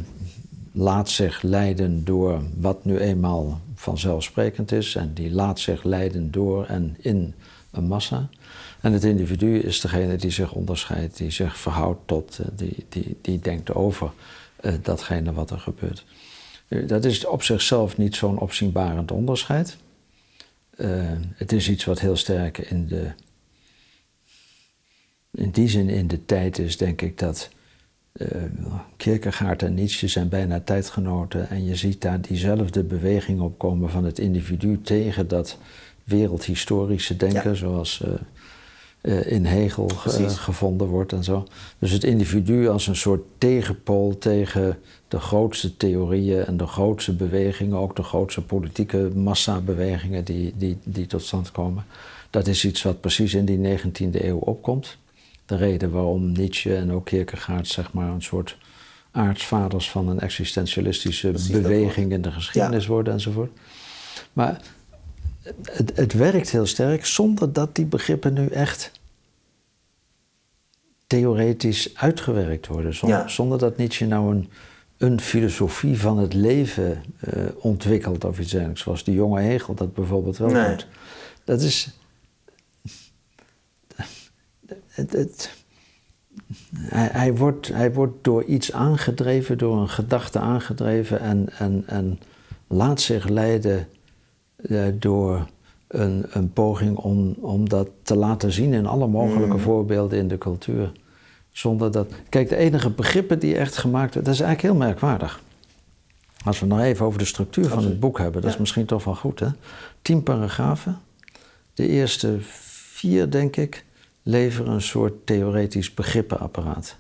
[0.72, 4.94] laat zich leiden door wat nu eenmaal vanzelfsprekend is.
[4.94, 7.34] En die laat zich leiden door en in
[7.70, 8.28] een massa.
[8.80, 13.18] En het individu is degene die zich onderscheidt, die zich verhoudt tot, eh, die, die,
[13.20, 14.12] die denkt over
[14.62, 16.04] uh, datgene wat er gebeurt.
[16.68, 19.76] Uh, dat is op zichzelf niet zo'n opzienbarend onderscheid.
[21.34, 23.10] Het is iets wat heel sterk in de.
[25.30, 27.48] In die zin in de tijd is, denk ik, dat
[28.96, 31.48] Kierkegaard en Nietzsche zijn bijna tijdgenoten.
[31.48, 35.58] En je ziet daar diezelfde beweging opkomen van het individu tegen dat
[36.04, 38.02] wereldhistorische denken, zoals
[39.02, 39.88] uh, in Hegel
[40.26, 41.46] gevonden wordt en zo.
[41.78, 47.78] Dus het individu als een soort tegenpool tegen de grootste theorieën en de grootste bewegingen,
[47.78, 51.84] ook de grootste politieke massabewegingen die, die, die tot stand komen.
[52.30, 54.98] Dat is iets wat precies in die 19e eeuw opkomt.
[55.50, 58.56] De reden waarom Nietzsche en ook Kierkegaard zeg maar een soort
[59.10, 63.50] aartsvaders van een existentialistische beweging in de geschiedenis worden enzovoort.
[64.32, 64.60] Maar
[65.62, 68.90] het, het, werkt heel sterk zonder dat die begrippen nu echt
[71.06, 72.94] theoretisch uitgewerkt worden.
[72.94, 74.50] Zonder, zonder dat Nietzsche nou een,
[74.96, 77.02] een filosofie van het leven
[77.34, 78.82] uh, ontwikkelt of iets dergelijks.
[78.82, 80.68] Zoals die jonge Hegel dat bijvoorbeeld wel nee.
[80.68, 80.86] doet.
[81.44, 81.98] Dat is.
[85.00, 85.50] Het, het,
[86.76, 92.18] hij, hij, wordt, hij wordt door iets aangedreven, door een gedachte aangedreven en, en, en
[92.66, 93.88] laat zich leiden
[94.56, 95.46] uh, door
[95.88, 99.60] een, een, poging om, om dat te laten zien in alle mogelijke mm.
[99.60, 100.92] voorbeelden in de cultuur.
[101.50, 102.12] Zonder dat.
[102.28, 105.40] Kijk, de enige begrippen die echt gemaakt worden, dat is eigenlijk heel merkwaardig.
[106.44, 109.04] Als we nog even over de structuur van het boek hebben, dat is misschien toch
[109.04, 109.46] wel goed, hè?
[110.02, 110.98] Tien paragrafen.
[111.74, 113.84] De eerste vier, denk ik,
[114.22, 116.96] leveren een soort theoretisch begrippenapparaat.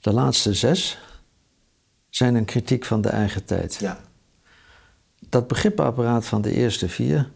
[0.00, 0.98] De laatste zes
[2.08, 3.74] zijn een kritiek van de eigen tijd.
[3.80, 4.00] Ja
[5.28, 7.30] dat begrippenapparaat van de eerste vier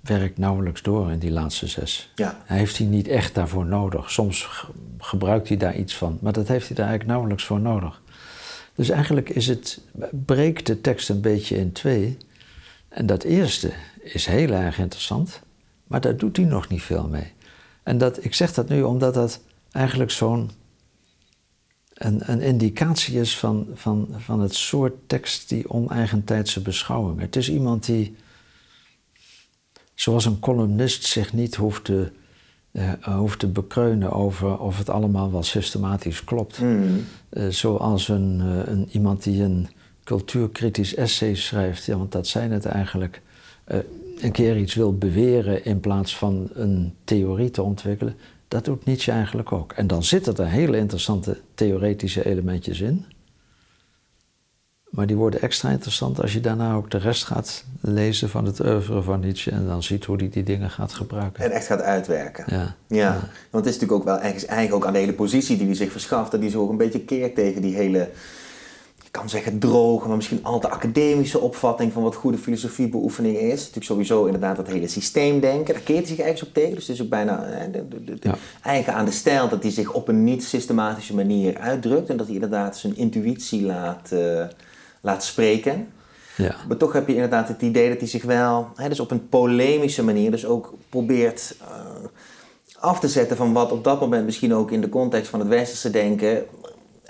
[0.00, 2.12] werkt nauwelijks door in die laatste zes.
[2.14, 2.42] Ja.
[2.44, 4.10] Hij heeft hij niet echt daarvoor nodig.
[4.10, 4.66] Soms
[4.98, 8.02] gebruikt hij daar iets van, maar dat heeft hij daar eigenlijk nauwelijks voor nodig.
[8.74, 12.16] Dus eigenlijk is het, breekt de tekst een beetje in twee.
[12.88, 15.40] En dat eerste is heel erg interessant,
[15.86, 17.32] maar daar doet hij nog niet veel mee.
[17.90, 19.40] En dat, ik zeg dat nu omdat dat
[19.72, 20.50] eigenlijk zo'n
[21.94, 27.20] een, een indicatie is van, van, van het soort tekst die oneigentijdse beschouwing.
[27.20, 28.16] Het is iemand die,
[29.94, 32.12] zoals een columnist, zich niet hoeft te,
[32.72, 36.58] uh, hoeft te bekreunen over of het allemaal wel systematisch klopt.
[36.60, 37.04] Mm.
[37.30, 39.68] Uh, zoals een, uh, een, iemand die een
[40.04, 43.22] cultuurkritisch essay schrijft, ja, want dat zijn het eigenlijk.
[44.22, 48.14] Een keer iets wil beweren in plaats van een theorie te ontwikkelen.
[48.48, 49.72] Dat doet Nietzsche eigenlijk ook.
[49.72, 53.04] En dan zitten er hele interessante theoretische elementjes in.
[54.90, 58.60] Maar die worden extra interessant als je daarna ook de rest gaat lezen van het
[58.60, 61.44] oeuvre van Nietzsche en dan ziet hoe hij die dingen gaat gebruiken.
[61.44, 62.44] En echt gaat uitwerken.
[62.46, 62.76] Ja.
[62.86, 63.12] ja.
[63.50, 65.74] Want het is natuurlijk ook wel eigenlijk, eigenlijk ook aan de hele positie die hij
[65.74, 68.08] zich verschaft, dat hij zo een beetje keert tegen die hele
[69.10, 73.58] je kan zeggen droge, maar misschien al te academische opvatting van wat goede filosofiebeoefening is.
[73.58, 76.74] Natuurlijk sowieso inderdaad dat hele systeemdenken, daar keert hij zich eigenlijk op tegen.
[76.74, 78.30] Dus het is ook bijna de, de, de,
[78.62, 82.08] eigen aan de stijl dat hij zich op een niet systematische manier uitdrukt.
[82.08, 84.44] En dat hij inderdaad zijn intuïtie laat, uh,
[85.00, 85.88] laat spreken.
[86.36, 86.54] Ja.
[86.68, 89.28] Maar toch heb je inderdaad het idee dat hij zich wel, hè, dus op een
[89.28, 91.66] polemische manier, dus ook probeert uh,
[92.78, 95.48] af te zetten van wat op dat moment misschien ook in de context van het
[95.48, 96.44] westerse denken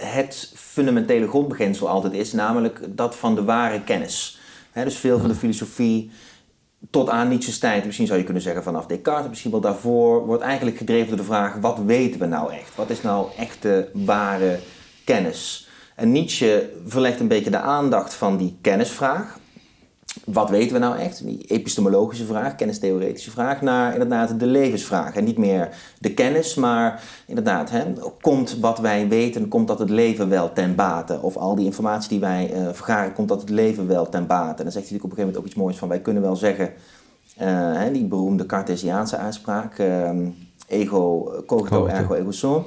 [0.00, 4.38] het fundamentele grondbeginsel altijd is, namelijk dat van de ware kennis.
[4.72, 6.10] dus veel van de filosofie
[6.90, 10.42] tot aan Nietzsche's tijd, misschien zou je kunnen zeggen vanaf Descartes, misschien wel daarvoor, wordt
[10.42, 12.74] eigenlijk gedreven door de vraag: wat weten we nou echt?
[12.74, 14.58] Wat is nou echte ware
[15.04, 15.68] kennis?
[15.96, 19.38] En Nietzsche verlegt een beetje de aandacht van die kennisvraag
[20.24, 21.24] wat weten we nou echt?
[21.24, 25.14] Die epistemologische vraag, kennistheoretische vraag, naar inderdaad de levensvraag.
[25.14, 25.68] En niet meer
[25.98, 27.84] de kennis, maar inderdaad, hè,
[28.20, 31.20] komt wat wij weten, komt dat het leven wel ten bate?
[31.20, 34.58] Of al die informatie die wij uh, vergaren, komt dat het leven wel ten bate?
[34.58, 36.22] En dan zegt hij natuurlijk op een gegeven moment ook iets moois van, wij kunnen
[36.22, 37.46] wel zeggen, uh,
[37.78, 40.10] hè, die beroemde Cartesiaanse uitspraak, uh,
[40.66, 42.64] ego cogito ergo ego sum.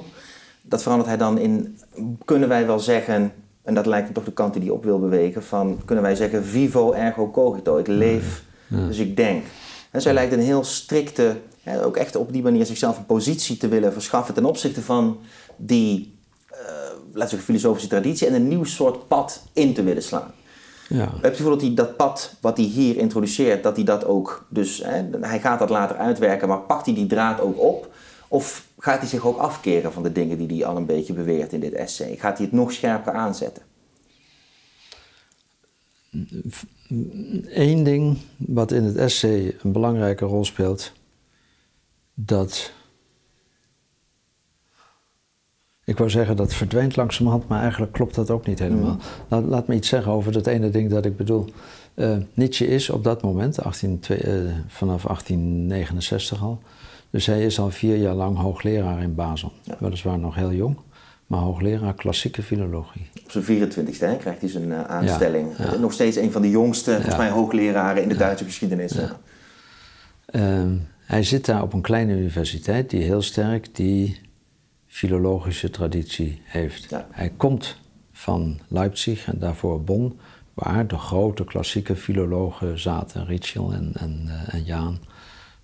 [0.62, 1.78] Dat verandert hij dan in,
[2.24, 3.32] kunnen wij wel zeggen
[3.64, 5.42] en dat lijkt me toch de kant die hij op wil bewegen.
[5.42, 7.78] Van, kunnen wij zeggen, vivo ergo cogito.
[7.78, 9.44] Ik leef, dus ik denk.
[9.90, 13.56] En zij lijkt een heel strikte, hè, ook echt op die manier zichzelf een positie
[13.56, 15.18] te willen verschaffen ten opzichte van
[15.56, 16.18] die,
[16.52, 20.32] uh, laten we zeggen, filosofische traditie en een nieuw soort pad in te willen slaan.
[20.88, 20.98] Ja.
[20.98, 24.04] Heb je het gevoel dat hij dat pad wat hij hier introduceert, dat hij dat
[24.04, 27.92] ook, dus hè, hij gaat dat later uitwerken, maar pakt hij die draad ook op?
[28.28, 31.52] Of gaat hij zich ook afkeren van de dingen die hij al een beetje beweert
[31.52, 32.16] in dit essay?
[32.16, 33.62] Gaat hij het nog scherper aanzetten?
[37.44, 40.92] Eén ding wat in het essay een belangrijke rol speelt,
[42.14, 42.72] dat.
[45.84, 48.98] Ik wou zeggen dat verdwijnt langzamerhand, maar eigenlijk klopt dat ook niet helemaal.
[49.28, 49.48] Mm.
[49.48, 51.44] Laat, me iets zeggen over dat ene ding dat ik bedoel.
[51.94, 56.60] Uh, Nietzsche is op dat moment, 18, uh, vanaf 1869 al,
[57.14, 59.52] dus hij is al vier jaar lang hoogleraar in Basel.
[59.78, 60.76] Weliswaar nog heel jong,
[61.26, 63.10] maar hoogleraar klassieke filologie.
[63.24, 65.48] Op zijn 24 e krijgt hij zijn uh, aanstelling.
[65.80, 68.96] Nog steeds een van de jongste, volgens mij, hoogleraren in de Duitse geschiedenis.
[68.96, 70.62] Uh,
[70.98, 74.20] hij zit daar op een kleine universiteit die heel sterk die
[74.86, 76.94] filologische traditie heeft.
[77.10, 77.76] Hij komt
[78.12, 80.18] van Leipzig en daarvoor Bonn,
[80.54, 84.98] waar de grote klassieke filologen zaten, Ritschl en, en, uh, en Jaan.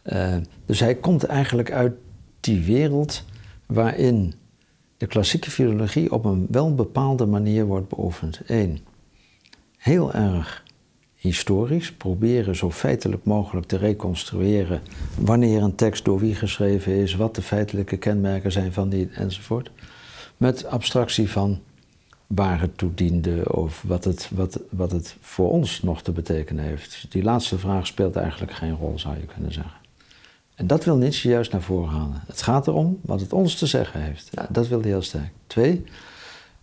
[0.05, 0.37] Uh,
[0.67, 1.93] dus hij komt eigenlijk uit
[2.41, 3.25] die wereld
[3.67, 4.35] waarin
[4.97, 8.41] de klassieke filologie op een wel bepaalde manier wordt beoefend.
[8.47, 8.79] Eén,
[9.77, 10.65] heel erg
[11.15, 14.81] historisch, proberen zo feitelijk mogelijk te reconstrueren
[15.19, 19.71] wanneer een tekst door wie geschreven is, wat de feitelijke kenmerken zijn van die enzovoort.
[20.37, 21.61] Met abstractie van
[22.27, 26.65] waar het toe diende of wat het, wat, wat het voor ons nog te betekenen
[26.65, 27.07] heeft.
[27.09, 29.80] Die laatste vraag speelt eigenlijk geen rol, zou je kunnen zeggen.
[30.61, 32.23] En dat wil Nietzsche juist naar voren halen.
[32.27, 34.29] Het gaat erom wat het ons te zeggen heeft.
[34.31, 34.47] Ja.
[34.51, 35.31] Dat wil hij heel sterk.
[35.47, 35.85] Twee,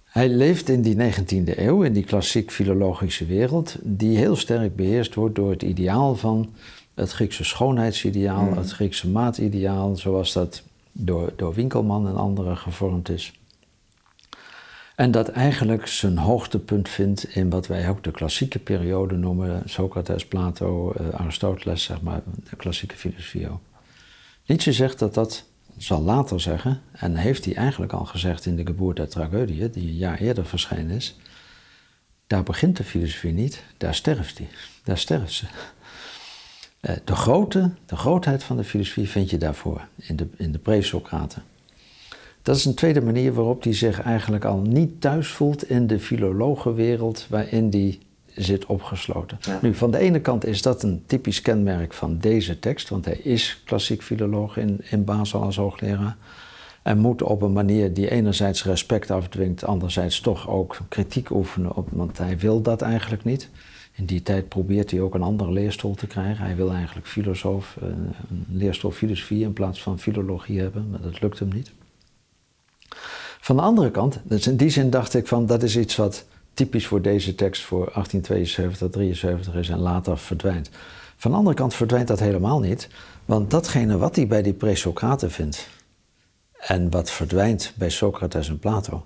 [0.05, 5.15] hij leeft in die 19e eeuw, in die klassiek filologische wereld, die heel sterk beheerst
[5.15, 6.53] wordt door het ideaal van
[6.93, 8.57] het Griekse schoonheidsideaal, mm.
[8.57, 13.33] het Griekse maatideaal, zoals dat door, door Winkelman en anderen gevormd is.
[14.95, 20.25] En dat eigenlijk zijn hoogtepunt vindt in wat wij ook de klassieke periode noemen, Socrates,
[20.25, 23.59] Plato, eh, Aristoteles, zeg maar, de klassieke filosofie ook.
[24.47, 25.43] Nietzsche zegt dat dat
[25.77, 29.87] zal later zeggen, en heeft hij eigenlijk al gezegd in de Geboorte der Tragödie, die
[29.87, 31.15] een jaar eerder verschenen is.
[32.27, 34.47] Daar begint de filosofie niet, daar sterft hij.
[34.83, 35.45] Daar sterft ze.
[36.79, 40.59] Eh, de, grote, de grootheid van de filosofie vind je daarvoor, in de, in de
[40.59, 41.43] pre-Socraten.
[42.41, 45.99] Dat is een tweede manier waarop hij zich eigenlijk al niet thuis voelt in de
[45.99, 47.99] filologenwereld waarin hij
[48.37, 49.39] zit opgesloten.
[49.61, 53.17] Nu, van de ene kant is dat een typisch kenmerk van deze tekst, want hij
[53.17, 56.17] is klassiek filoloog in, in Basel als hoogleraar.
[56.81, 61.87] En moet op een manier die enerzijds respect afdwingt, anderzijds toch ook kritiek oefenen, op,
[61.91, 63.49] want hij wil dat eigenlijk niet.
[63.93, 66.45] In die tijd probeert hij ook een andere leerstoel te krijgen.
[66.45, 67.87] Hij wil eigenlijk filosoof, eh,
[68.29, 71.71] een leerstoel filosofie in plaats van filologie hebben, maar dat lukt hem niet.
[73.39, 76.25] Van de andere kant, dus in die zin dacht ik van dat is iets wat
[76.57, 80.69] typisch voor deze tekst voor 1872, 73 is en later verdwijnt.
[81.17, 82.89] Van de andere kant verdwijnt dat helemaal niet,
[83.25, 85.67] want datgene wat hij bij die pre-Socraten vindt
[86.59, 89.05] en wat verdwijnt bij Socrates en Plato,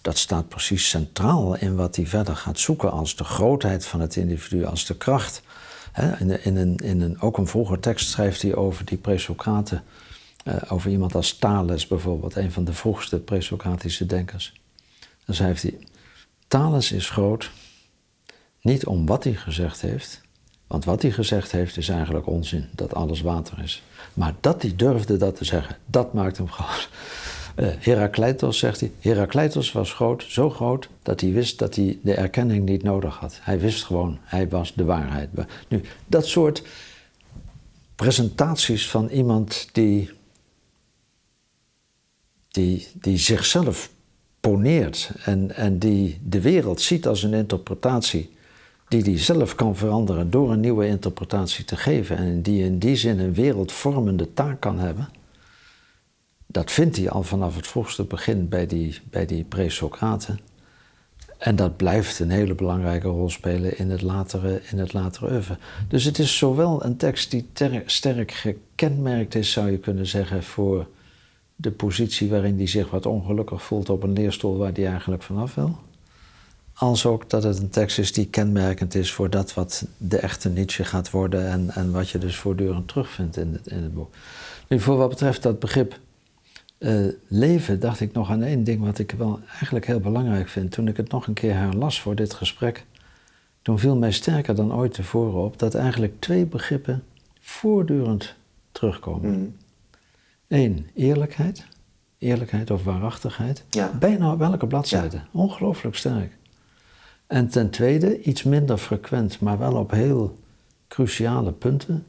[0.00, 4.16] dat staat precies centraal in wat hij verder gaat zoeken als de grootheid van het
[4.16, 5.42] individu, als de kracht.
[6.18, 9.82] In, een, in een, ook een vroeger tekst schrijft hij over die pre-Socraten,
[10.44, 14.60] eh, over iemand als Thales bijvoorbeeld, een van de vroegste pre-Socratische denkers.
[15.24, 15.78] Dan schrijft hij,
[16.52, 17.50] Thales is groot,
[18.60, 20.20] niet om wat hij gezegd heeft,
[20.66, 23.82] want wat hij gezegd heeft is eigenlijk onzin, dat alles water is.
[24.14, 26.88] Maar dat hij durfde dat te zeggen, dat maakt hem groot.
[27.56, 32.14] Uh, Herakleitos zegt hij, Herakleitos was groot, zo groot dat hij wist dat hij de
[32.14, 33.38] erkenning niet nodig had.
[33.40, 35.28] Hij wist gewoon, hij was de waarheid.
[35.68, 36.62] Nu, dat soort
[37.94, 40.10] presentaties van iemand die,
[42.48, 43.90] die, die zichzelf
[44.42, 48.30] poneert en, en die de wereld ziet als een interpretatie
[48.88, 52.96] die hij zelf kan veranderen door een nieuwe interpretatie te geven en die in die
[52.96, 55.08] zin een wereldvormende taak kan hebben,
[56.46, 60.38] dat vindt hij al vanaf het vroegste begin bij die, bij die pre-Socraten.
[61.38, 65.58] En dat blijft een hele belangrijke rol spelen in het latere, in het latere oeuvre.
[65.88, 67.48] Dus het is zowel een tekst die
[67.86, 70.86] sterk gekenmerkt is, zou je kunnen zeggen, voor
[71.62, 75.54] de positie waarin hij zich wat ongelukkig voelt op een leerstoel waar hij eigenlijk vanaf
[75.54, 75.78] wil.
[76.74, 80.48] Als ook dat het een tekst is die kenmerkend is voor dat wat de echte
[80.48, 84.14] Nietzsche gaat worden en, en wat je dus voortdurend terugvindt in het, in het boek.
[84.68, 85.98] Nu, voor wat betreft dat begrip
[86.78, 90.70] uh, leven, dacht ik nog aan één ding wat ik wel eigenlijk heel belangrijk vind.
[90.70, 92.84] Toen ik het nog een keer herlas voor dit gesprek,
[93.62, 97.02] toen viel mij sterker dan ooit tevoren op dat eigenlijk twee begrippen
[97.40, 98.34] voortdurend
[98.72, 99.38] terugkomen.
[99.38, 99.54] Mm.
[100.52, 101.66] Eén, eerlijkheid.
[102.18, 103.64] Eerlijkheid of waarachtigheid.
[103.70, 103.92] Ja.
[103.98, 105.20] Bijna op welke bladzijde.
[105.30, 106.36] Ongelooflijk sterk.
[107.26, 110.38] En ten tweede, iets minder frequent, maar wel op heel
[110.88, 112.06] cruciale punten,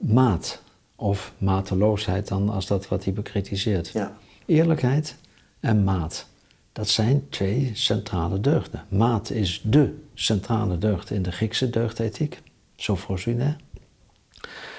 [0.00, 0.62] maat
[0.96, 3.88] of mateloosheid dan als dat wat hij bekritiseert.
[3.88, 4.16] Ja.
[4.46, 5.16] Eerlijkheid
[5.60, 6.26] en maat.
[6.72, 8.84] Dat zijn twee centrale deugden.
[8.88, 12.42] Maat is de centrale deugd in de Griekse deugdethiek,
[12.76, 13.56] sophrosyne.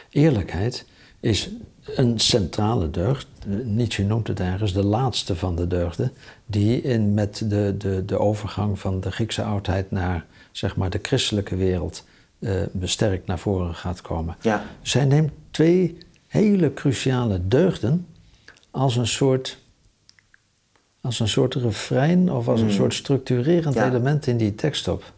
[0.10, 0.86] Eerlijkheid
[1.19, 1.49] is
[1.86, 3.28] een centrale deugd.
[3.63, 6.12] Nietzsche noemt het ergens de laatste van de deugden,
[6.45, 11.00] die in, met de, de, de overgang van de Griekse oudheid naar zeg maar, de
[11.02, 12.04] christelijke wereld
[12.39, 14.36] uh, besterkt naar voren gaat komen.
[14.41, 14.63] Ja.
[14.82, 18.08] Zij neemt twee hele cruciale deugden
[18.71, 19.58] als een soort,
[21.02, 22.76] als een soort refrein of als een hmm.
[22.76, 25.13] soort structurerend element in die tekst op.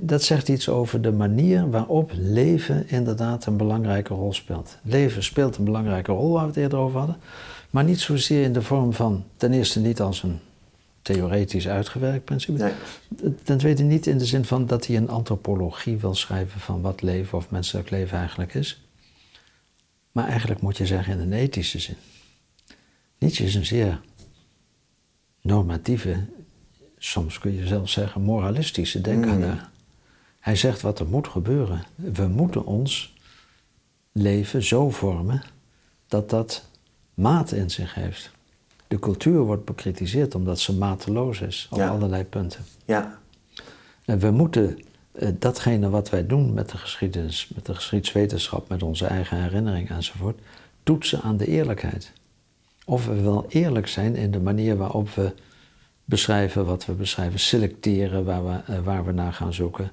[0.00, 4.78] Dat zegt iets over de manier waarop leven inderdaad een belangrijke rol speelt.
[4.82, 7.16] Leven speelt een belangrijke rol, waar we het eerder over hadden.
[7.70, 10.38] Maar niet zozeer in de vorm van, ten eerste niet als een
[11.02, 12.62] theoretisch uitgewerkt principe.
[12.62, 13.34] Nee.
[13.42, 17.02] Ten tweede niet in de zin van dat hij een antropologie wil schrijven van wat
[17.02, 18.82] leven of menselijk leven eigenlijk is.
[20.12, 21.96] Maar eigenlijk moet je zeggen in een ethische zin.
[23.18, 24.00] Nietzsche is een zeer
[25.40, 26.24] normatieve,
[26.98, 29.34] soms kun je zelfs zeggen moralistische denker.
[29.34, 29.58] Mm.
[30.44, 31.84] Hij zegt wat er moet gebeuren.
[31.94, 33.14] We moeten ons
[34.12, 35.42] leven zo vormen
[36.06, 36.64] dat dat
[37.14, 38.30] maat in zich heeft.
[38.88, 42.64] De cultuur wordt bekritiseerd omdat ze mateloos is op allerlei punten.
[42.84, 43.18] Ja.
[44.04, 44.78] En we moeten
[45.12, 49.90] uh, datgene wat wij doen met de geschiedenis, met de geschiedswetenschap, met onze eigen herinnering
[49.90, 50.40] enzovoort,
[50.82, 52.12] toetsen aan de eerlijkheid.
[52.84, 55.32] Of we wel eerlijk zijn in de manier waarop we
[56.04, 59.90] beschrijven wat we beschrijven, selecteren waar we, uh, waar we naar gaan zoeken,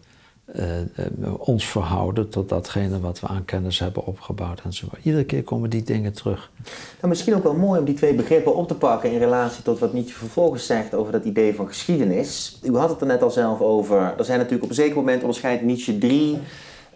[1.38, 5.04] ons verhouden tot datgene wat we aan kennis hebben opgebouwd enzovoort.
[5.04, 6.52] Iedere keer komen die dingen terug.
[6.96, 9.80] Nou, misschien ook wel mooi om die twee begrippen op te pakken in relatie tot
[9.80, 12.60] wat Nietzsche vervolgens zegt over dat idee van geschiedenis.
[12.64, 14.14] U had het er net al zelf over.
[14.18, 16.38] Er zijn natuurlijk op een zeker moment onderscheidt Nietzsche drie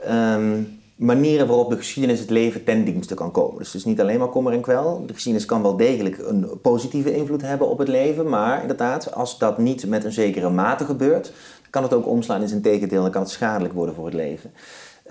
[0.03, 0.61] ehm,
[0.95, 3.57] manieren waarop de geschiedenis het leven ten dienste kan komen.
[3.57, 5.03] Dus het is niet alleen maar kommer en kwel.
[5.05, 9.37] De geschiedenis kan wel degelijk een positieve invloed hebben op het leven, maar inderdaad, als
[9.37, 11.31] dat niet met een zekere mate gebeurt,
[11.75, 14.51] kan het ook omslaan in zijn tegendeel en kan het schadelijk worden voor het leven.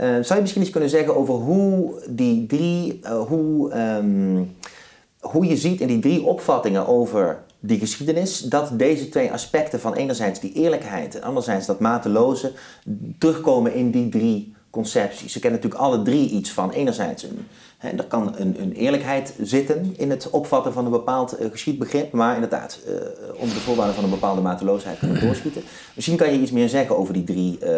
[0.01, 4.57] Uh, zou je misschien iets kunnen zeggen over hoe die drie, uh, hoe, um,
[5.21, 9.95] hoe je ziet in die drie opvattingen over die geschiedenis, dat deze twee aspecten van
[9.95, 12.53] enerzijds die eerlijkheid en anderzijds dat mateloze
[13.19, 15.33] terugkomen in die drie concepties.
[15.33, 17.47] Ze kennen natuurlijk alle drie iets van enerzijds een
[17.79, 22.13] en er kan een, een, eerlijkheid zitten in het opvatten van een bepaald uh, geschiedbegrip,
[22.13, 22.95] maar inderdaad, uh,
[23.41, 25.63] onder de voorwaarden van een bepaalde mateloosheid kunnen doorschieten.
[25.95, 27.71] Misschien kan je iets meer zeggen over die drie uh,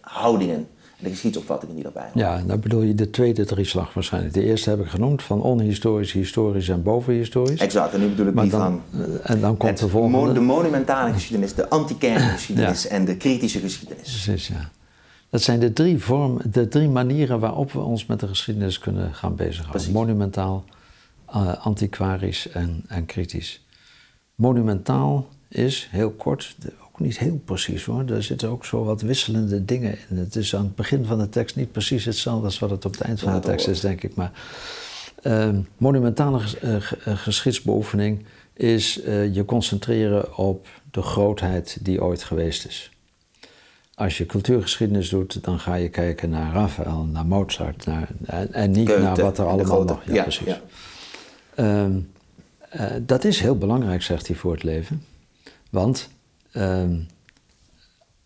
[0.00, 2.28] houdingen en de geschiedsopvattingen die daarbij horen.
[2.28, 4.34] Ja, dan bedoel je de tweede drieslag waarschijnlijk.
[4.34, 7.60] De eerste heb ik genoemd, van onhistorisch, historisch en bovenhistorisch.
[7.60, 8.82] Exact, en nu bedoel ik die van
[9.22, 10.32] en dan komt de volgende.
[10.32, 14.22] de monumentale geschiedenis, de anti-kerngeschiedenis en de kritische geschiedenis.
[14.24, 14.70] Precies, ja.
[15.32, 19.14] Dat zijn de drie, vormen, de drie manieren waarop we ons met de geschiedenis kunnen
[19.14, 19.92] gaan bezighouden.
[19.92, 20.64] Monumentaal,
[21.28, 23.64] uh, antiquarisch en, en kritisch.
[24.34, 28.04] Monumentaal is, heel kort, ook niet heel precies hoor.
[28.08, 30.16] Er zitten ook zo wat wisselende dingen in.
[30.16, 32.92] Het is aan het begin van de tekst niet precies hetzelfde als wat het op
[32.92, 34.14] het eind van de tekst is, denk ik.
[34.14, 34.32] Maar
[35.22, 38.94] uh, monumentale uh, geschiedsbeoefening is
[39.32, 42.91] je concentreren op de grootheid die ooit geweest is.
[43.94, 48.08] Als je cultuurgeschiedenis doet, dan ga je kijken naar Raphaël, naar Mozart, naar,
[48.50, 50.04] en, niet naar wat er allemaal nog...
[50.04, 50.46] Ja, ja precies.
[50.46, 50.60] Ja.
[51.54, 51.98] Ehm,
[52.76, 55.04] uh, dat is heel belangrijk, zegt hij, voor het leven.
[55.70, 56.08] Want
[56.52, 56.82] uh,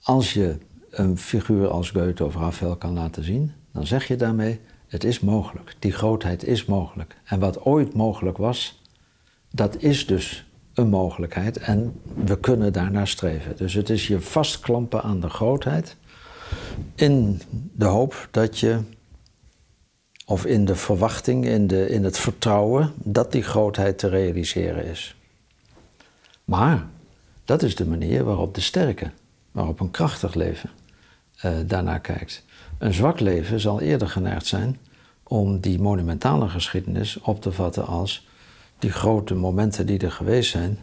[0.03, 0.57] als je
[0.91, 5.21] een figuur als Goethe of Raphaël kan laten zien, dan zeg je daarmee, het is
[5.21, 5.77] mogelijk.
[5.79, 7.17] Die grootheid is mogelijk.
[7.25, 8.83] En wat ooit mogelijk was,
[9.51, 10.46] dat is dus
[10.77, 13.57] een mogelijkheid en we kunnen daarnaar streven.
[13.57, 15.97] Dus het is je vastklampen aan de grootheid
[16.95, 17.41] in
[17.73, 18.79] de hoop dat je
[20.27, 25.17] of in de verwachting, in, de, in het vertrouwen dat die grootheid te realiseren is.
[26.45, 26.87] Maar
[27.45, 29.11] dat is de manier waarop de sterke,
[29.53, 30.71] waarop een krachtig leven
[31.45, 32.45] uh, daarnaar kijkt.
[32.79, 34.79] Een zwak leven zal eerder geneigd zijn
[35.23, 38.26] om die monumentale geschiedenis op te vatten als
[38.79, 40.79] die grote momenten die er geweest zijn.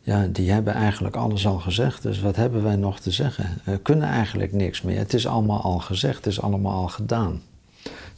[0.00, 2.02] Ja, die hebben eigenlijk alles al gezegd.
[2.02, 3.60] Dus wat hebben wij nog te zeggen?
[3.64, 4.98] We kunnen eigenlijk niks meer.
[4.98, 7.42] Het is allemaal al gezegd, het is allemaal al gedaan.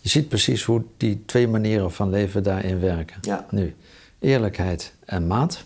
[0.01, 3.18] Je ziet precies hoe die twee manieren van leven daarin werken.
[3.21, 3.47] Ja.
[3.51, 3.75] Nu,
[4.18, 5.64] eerlijkheid en maat.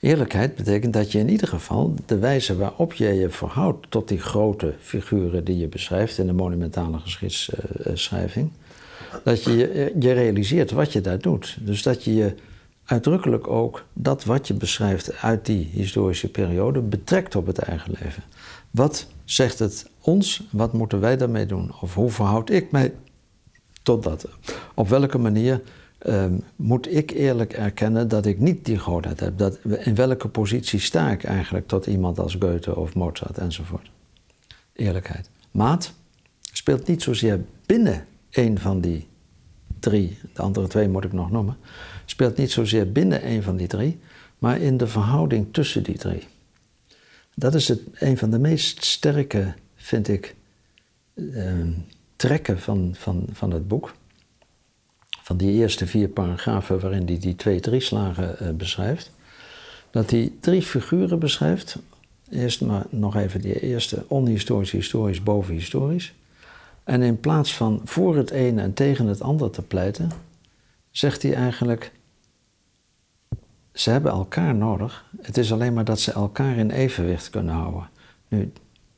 [0.00, 4.20] Eerlijkheid betekent dat je in ieder geval de wijze waarop je je verhoudt tot die
[4.20, 8.50] grote figuren die je beschrijft in de monumentale geschiedschrijving,
[9.24, 11.56] dat je je realiseert wat je daar doet.
[11.60, 12.34] Dus dat je je
[12.84, 18.22] uitdrukkelijk ook dat wat je beschrijft uit die historische periode betrekt op het eigen leven.
[18.70, 21.72] Wat zegt het ons, wat moeten wij daarmee doen?
[21.80, 22.94] Of hoe verhoud ik mij
[23.82, 24.28] tot dat?
[24.74, 25.62] Op welke manier
[25.98, 29.38] ehm, moet ik eerlijk erkennen dat ik niet die grootheid heb?
[29.38, 33.90] Dat, in welke positie sta ik eigenlijk tot iemand als Goethe of Mozart enzovoort?
[34.72, 35.30] Eerlijkheid.
[35.50, 35.92] Maat
[36.52, 39.08] speelt niet zozeer binnen een van die
[39.80, 41.56] drie, de andere twee moet ik nog noemen,
[42.04, 43.98] speelt niet zozeer binnen een van die drie,
[44.38, 46.22] maar in de verhouding tussen die drie.
[47.34, 50.34] Dat is het, een van de meest sterke, vind ik,
[51.14, 51.52] uh,
[52.16, 53.94] trekken van, van, van het boek.
[55.22, 59.10] Van die eerste vier paragrafen waarin hij die twee drieslagen uh, beschrijft.
[59.90, 61.78] Dat hij drie figuren beschrijft.
[62.30, 66.14] Eerst maar nog even die eerste onhistorisch, historisch, bovenhistorisch.
[66.84, 70.10] En in plaats van voor het ene en tegen het ander te pleiten,
[70.90, 71.92] zegt hij eigenlijk
[73.72, 75.04] ze hebben elkaar nodig.
[75.20, 77.88] Het is alleen maar dat ze elkaar in evenwicht kunnen houden.
[78.28, 78.52] Nu,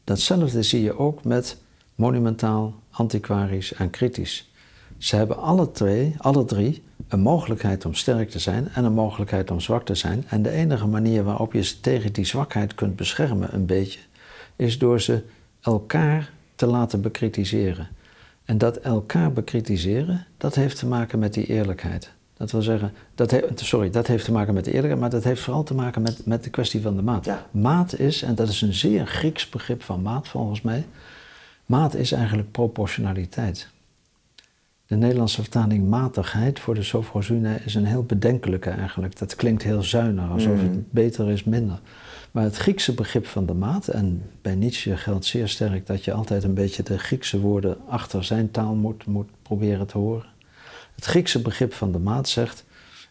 [0.05, 1.57] datzelfde zie je ook met
[1.95, 4.51] monumentaal, antiquarisch en kritisch.
[4.99, 9.51] Ze hebben alle twee, alle drie, een mogelijkheid om sterk te zijn en een mogelijkheid
[9.51, 10.25] om zwak te zijn.
[10.29, 14.01] En de enige manier waarop je ze tegen die zwakheid kunt beschermen, een beetje,
[14.57, 15.23] is door ze
[15.61, 17.89] elkaar te laten bekritiseren.
[18.45, 22.13] En dat elkaar bekritiseren, dat heeft te maken met die eerlijkheid.
[22.37, 25.41] Dat wil zeggen, dat sorry, dat heeft te maken met de eerlijkheid, maar dat heeft
[25.41, 27.29] vooral te maken met, met de kwestie van de maat.
[27.51, 30.87] Maat is, en dat is een zeer Grieks begrip van maat volgens mij,
[31.67, 33.69] maat is eigenlijk proportionaliteit.
[34.87, 39.19] De Nederlandse vertaling matigheid voor de Sofrosune is een heel bedenkelijke eigenlijk.
[39.19, 40.87] Dat klinkt heel zuinig, alsof het mm.
[40.91, 41.79] beter is minder.
[42.35, 46.13] Maar het Griekse begrip van de maat, en bij Nietzsche geldt zeer sterk dat je
[46.13, 50.27] altijd een beetje de Griekse woorden achter zijn taal moet, moet proberen te horen.
[50.95, 52.65] Het Griekse begrip van de maat zegt,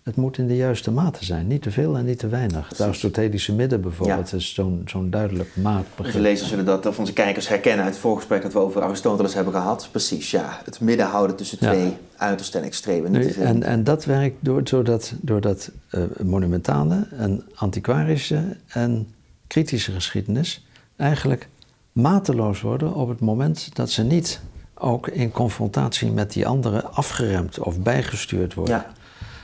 [0.04, 1.48] het moet in de juiste mate zijn.
[1.48, 2.70] Niet te veel en niet te weinig.
[2.70, 6.06] Het Aristotelische midden bijvoorbeeld is zo'n zo'n duidelijk maatbegrip.
[6.06, 9.34] Onze lezers zullen dat, of onze kijkers herkennen uit het voorgesprek dat we over Aristoteles
[9.34, 9.88] hebben gehad.
[9.92, 10.62] Precies, ja.
[10.66, 13.10] Het midden houden tussen twee uiterste en extreme.
[13.10, 19.08] Niet en, en dat werkt door, doordat, doordat uh, monumentale en antiquarische en
[19.48, 20.66] kritische geschiedenis
[20.96, 21.48] eigenlijk
[21.92, 24.42] mateloos worden op het moment dat ze niet
[24.74, 28.76] ook in confrontatie met die anderen afgeremd of bijgestuurd worden.
[28.76, 28.92] Ja.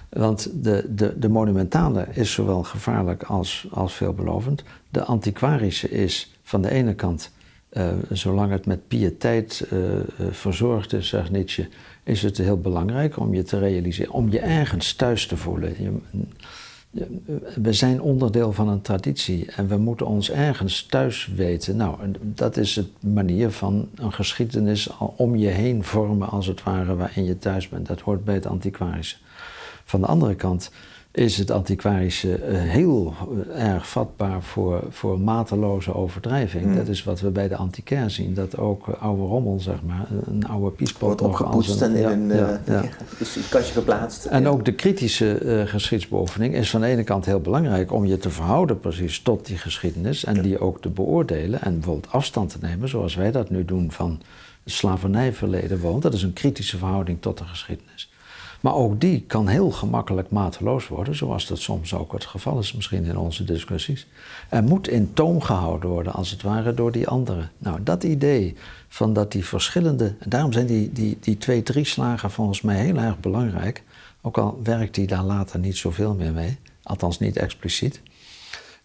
[0.10, 4.64] Want de, de, de monumentale is zowel gevaarlijk als, als veelbelovend.
[4.90, 7.32] De antiquarische is van de ene kant,
[7.72, 9.80] uh, zolang het met pietijd uh,
[10.32, 11.68] verzorgd is, zegt Nietzsche,
[12.10, 15.76] is het heel belangrijk om je te realiseren, om je ergens thuis te voelen.
[15.84, 15.92] Je,
[17.62, 21.76] we zijn onderdeel van een traditie en we moeten ons ergens thuis weten.
[21.76, 26.96] Nou, dat is de manier van een geschiedenis om je heen vormen, als het ware,
[26.96, 27.88] waarin je thuis bent.
[27.88, 29.18] Dat hoort bij het antiquarische.
[29.86, 30.72] Van de andere kant
[31.12, 33.14] is het antiquarische eh, heel
[33.54, 36.64] eh, erg vatbaar voor, voor mateloze overdrijving.
[36.64, 36.76] Hmm.
[36.76, 38.34] Dat is wat we bij de antiquair zien.
[38.34, 41.02] Dat ook oude rommel, zeg maar, een oude piespot...
[41.02, 42.82] Wordt opgepoetst en in een ja, uh,
[43.50, 44.26] kastje geplaatst.
[44.26, 47.92] En ook de kritische uh, geschiedsbeoefening is van de ene kant heel belangrijk...
[47.92, 50.26] om je te verhouden precies tot die geschiedenis...
[50.26, 52.90] en die ook te beoordelen en bijvoorbeeld afstand te nemen...
[52.90, 54.22] zoals wij dat nu doen van
[54.64, 55.82] het slavernijverleden.
[55.82, 58.10] Want dat is een kritische verhouding tot de geschiedenis.
[58.60, 62.74] Maar ook die kan heel gemakkelijk mateloos worden, zoals dat soms ook het geval is,
[62.74, 64.08] misschien in onze discussies.
[64.50, 67.52] Er moet in toom gehouden worden, als het ware, door die anderen.
[67.58, 68.56] Nou, dat idee
[68.88, 70.16] van dat die verschillende.
[70.26, 73.84] Daarom zijn die, die, die twee, drie slagen volgens mij heel erg belangrijk.
[74.22, 78.02] Ook al werkt die daar later niet zoveel meer mee, althans niet expliciet.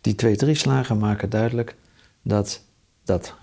[0.01, 1.77] Die twee, drie slagen maken duidelijk
[2.23, 2.63] dat
[3.05, 3.35] dat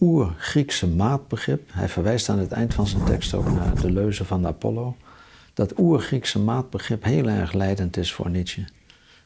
[0.00, 4.46] oer-Griekse maatbegrip, hij verwijst aan het eind van zijn tekst ook naar de leuze van
[4.46, 4.96] Apollo,
[5.60, 8.64] dat oer-Griekse maatbegrip heel erg leidend is voor Nietzsche.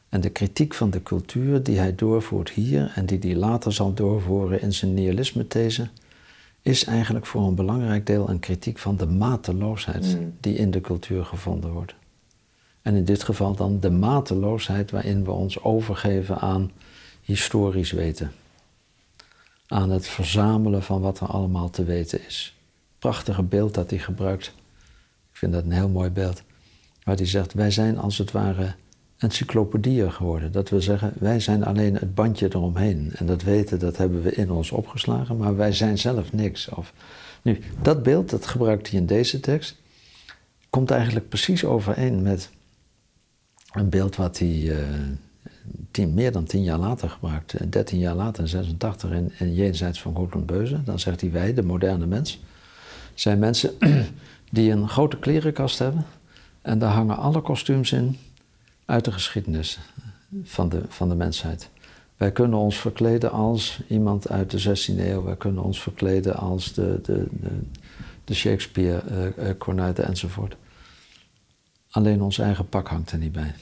[0.09, 3.93] En de kritiek van de cultuur die hij doorvoert hier en die hij later zal
[3.93, 5.89] doorvoeren in zijn nihilisme-these,
[6.61, 10.33] is eigenlijk voor een belangrijk deel een kritiek van de mateloosheid hmm.
[10.39, 11.95] die in de cultuur gevonden wordt.
[12.81, 16.71] En in dit geval dan de mateloosheid waarin we ons overgeven aan
[17.21, 18.31] historisch weten
[19.67, 22.55] aan het verzamelen van wat er allemaal te weten is.
[22.99, 24.53] Prachtige beeld dat hij gebruikt.
[25.35, 26.43] Ik vind dat een heel mooi beeld.
[27.03, 28.73] Waar hij zegt, wij zijn als het ware
[29.17, 30.51] encyclopedieën geworden.
[30.51, 33.11] Dat wil zeggen, wij zijn alleen het bandje eromheen.
[33.15, 36.69] En dat weten, dat hebben we in ons opgeslagen, maar wij zijn zelf niks.
[36.69, 36.93] Of,
[37.41, 39.75] nu, dat beeld, dat gebruikt hij in deze tekst,
[40.69, 42.49] komt eigenlijk precies overeen met
[43.71, 44.77] een beeld wat hij uh,
[45.91, 50.15] tien, meer dan tien jaar later gebruikt, 13 jaar later, in 86, in, in van
[50.15, 50.83] Goed Beuze.
[50.83, 52.43] Dan zegt hij wij, de moderne mens,
[53.13, 53.77] zijn mensen
[54.51, 56.05] die een grote klerenkast hebben
[56.61, 58.17] en daar hangen alle kostuums in
[58.85, 59.79] uit de geschiedenis
[60.43, 61.69] van de, van de mensheid.
[62.17, 66.73] Wij kunnen ons verkleden als iemand uit de 16e eeuw, wij kunnen ons verkleden als
[66.73, 67.59] de, de, de,
[68.23, 69.01] de Shakespeare,
[69.67, 70.55] uh, enzovoort.
[71.89, 73.53] Alleen ons eigen pak hangt er niet bij.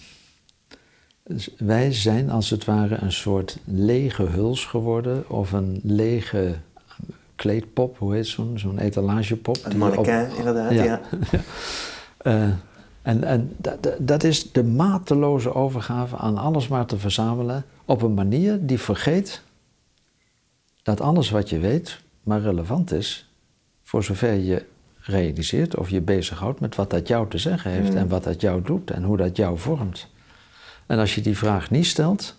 [1.24, 6.56] Dus wij zijn als het ware een soort lege huls geworden of een lege
[7.36, 9.58] kleedpop, hoe heet zo'n zo'n etalagepop?
[9.64, 10.84] Een mannequin, inderdaad, ja.
[10.84, 11.02] ja.
[12.32, 12.50] uh,
[13.02, 18.14] en en dat, dat is de mateloze overgave aan alles maar te verzamelen op een
[18.14, 19.42] manier die vergeet
[20.84, 23.30] dat alles wat je weet maar relevant is
[23.84, 24.66] voor zover je
[25.00, 27.98] realiseert of je bezighoudt met wat dat jou te zeggen heeft hmm.
[27.98, 30.08] en wat dat jou doet en hoe dat jou vormt.
[30.86, 32.36] En als je die vraag niet stelt,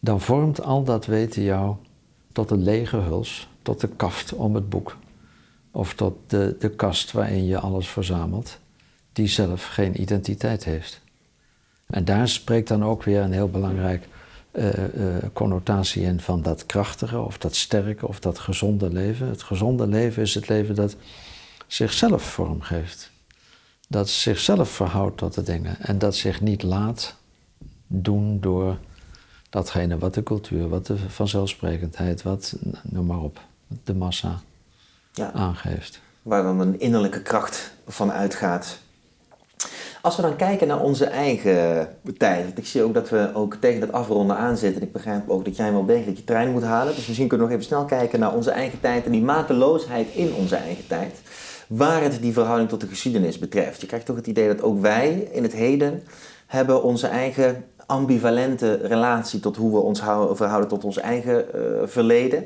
[0.00, 1.76] dan vormt al dat weten jou
[2.32, 4.96] tot een lege huls, tot de kaft om het boek.
[5.70, 8.58] Of tot de, de kast waarin je alles verzamelt,
[9.12, 11.00] die zelf geen identiteit heeft.
[11.86, 14.08] En daar spreekt dan ook weer een heel belangrijk
[14.52, 19.28] uh, uh, connotatie in van dat krachtige of dat sterke of dat gezonde leven.
[19.28, 20.96] Het gezonde leven is het leven dat
[21.66, 23.12] zichzelf vormgeeft
[23.88, 27.16] dat zichzelf verhoudt tot de dingen en dat zich niet laat
[27.86, 28.78] doen door
[29.50, 33.40] datgene wat de cultuur, wat de vanzelfsprekendheid, wat, noem maar op,
[33.84, 34.40] de massa
[35.12, 35.32] ja.
[35.32, 36.00] aangeeft.
[36.22, 38.78] Waar dan een innerlijke kracht van uitgaat.
[40.02, 41.88] Als we dan kijken naar onze eigen
[42.18, 44.82] tijd, want ik zie ook dat we ook tegen het afronden aanzitten.
[44.82, 46.94] Ik begrijp ook dat jij wel dat je trein moet halen.
[46.94, 50.08] Dus misschien kunnen we nog even snel kijken naar onze eigen tijd en die mateloosheid
[50.14, 51.20] in onze eigen tijd
[51.66, 53.80] waar het die verhouding tot de geschiedenis betreft.
[53.80, 56.02] Je krijgt toch het idee dat ook wij in het heden
[56.46, 60.00] hebben onze eigen ambivalente relatie tot hoe we ons
[60.32, 62.44] verhouden tot ons eigen uh, verleden.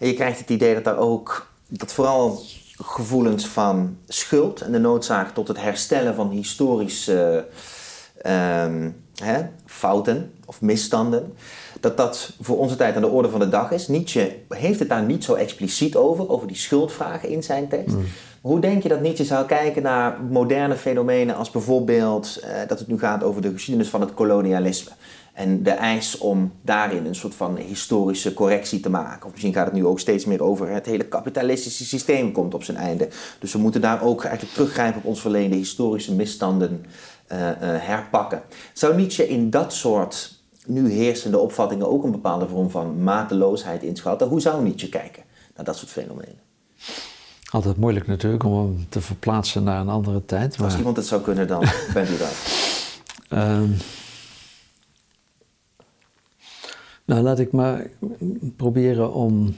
[0.00, 2.42] En je krijgt het idee dat daar ook, dat vooral
[2.82, 7.46] gevoelens van schuld en de noodzaak tot het herstellen van historische
[8.26, 11.34] uh, hè, fouten of misstanden,
[11.80, 13.88] dat dat voor onze tijd aan de orde van de dag is.
[13.88, 17.94] Nietzsche heeft het daar niet zo expliciet over, over die schuldvragen in zijn tekst.
[17.94, 18.04] Mm.
[18.40, 22.88] Hoe denk je dat Nietzsche zou kijken naar moderne fenomenen als bijvoorbeeld eh, dat het
[22.88, 24.90] nu gaat over de geschiedenis van het kolonialisme?
[25.40, 29.26] En de eis om daarin een soort van historische correctie te maken.
[29.26, 32.64] Of misschien gaat het nu ook steeds meer over het hele kapitalistische systeem komt op
[32.64, 33.08] zijn einde.
[33.38, 36.84] Dus we moeten daar ook eigenlijk teruggrijpen op ons verleden historische misstanden
[37.32, 38.42] uh, uh, herpakken.
[38.72, 44.28] Zou Nietzsche in dat soort nu heersende opvattingen ook een bepaalde vorm van mateloosheid inschatten?
[44.28, 45.22] Hoe zou Nietzsche kijken
[45.56, 46.38] naar dat soort fenomenen?
[47.50, 50.58] Altijd moeilijk natuurlijk om hem te verplaatsen naar een andere tijd.
[50.58, 50.66] Maar...
[50.66, 51.64] Als iemand het zou kunnen, dan
[51.94, 52.34] bent u dat.
[53.38, 53.76] Um,
[57.10, 57.86] nou, laat ik maar
[58.56, 59.56] proberen om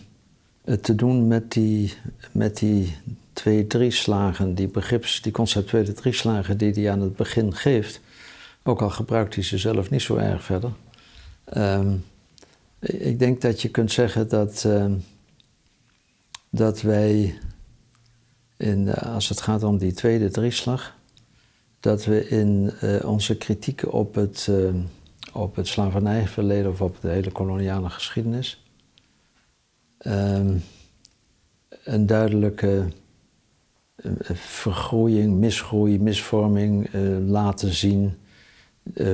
[0.65, 1.95] het te doen met die,
[2.33, 2.97] met die
[3.33, 8.01] twee drie slagen, die begrips, die conceptuele drie slagen die hij aan het begin geeft.
[8.63, 10.71] Ook al gebruikt hij ze zelf niet zo erg verder.
[11.57, 12.05] Um,
[12.81, 15.05] ik denk dat je kunt zeggen dat, um,
[16.51, 17.39] dat wij
[18.57, 20.97] in, eh, als het gaat om die tweede drieslag,
[21.81, 24.69] dat we in uh, onze kritiek op het, uh,
[25.33, 28.65] op het slavernijverleden of op de hele koloniale geschiedenis
[30.07, 30.63] um,
[31.85, 32.89] een duidelijke
[34.33, 36.91] vergroeiing, misgroei, misvorming
[37.27, 38.17] laten zien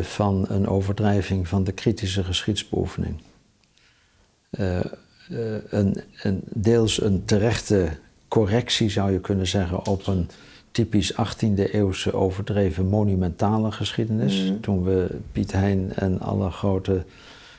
[0.00, 3.20] van een overdrijving van de kritische geschiedsbeoefening.
[4.50, 7.88] een, een, deels een terechte
[8.28, 10.28] correctie zou je kunnen zeggen op een
[10.70, 14.42] typisch 18e eeuwse overdreven monumentale geschiedenis.
[14.42, 14.60] Mhm.
[14.60, 17.04] Toen we Piet Hein en alle grote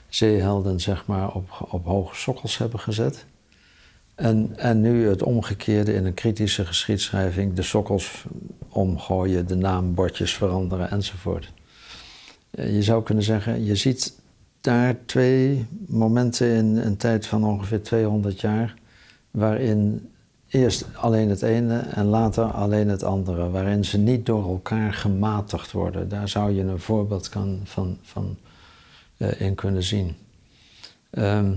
[0.10, 3.26] zeehelden zeg maar op, op hoge sokkels hebben gezet.
[4.16, 8.26] En, en nu het omgekeerde in een kritische geschiedschrijving, de sokkels
[8.70, 11.51] omgooien, de naambordjes veranderen enzovoort.
[12.51, 14.14] Eh, je zou kunnen zeggen, je ziet
[14.62, 18.76] daar twee momenten in een tijd van ongeveer 200 jaar,
[19.32, 20.10] waarin
[20.50, 25.72] eerst alleen het ene en later alleen het andere, waarin ze niet door elkaar gematigd
[25.72, 26.10] worden.
[26.10, 27.30] Daar zou je een voorbeeld
[27.64, 28.38] van, van
[29.18, 30.16] uh, in kunnen zien.
[31.10, 31.54] Ehm,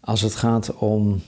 [0.00, 1.22] als het gaat om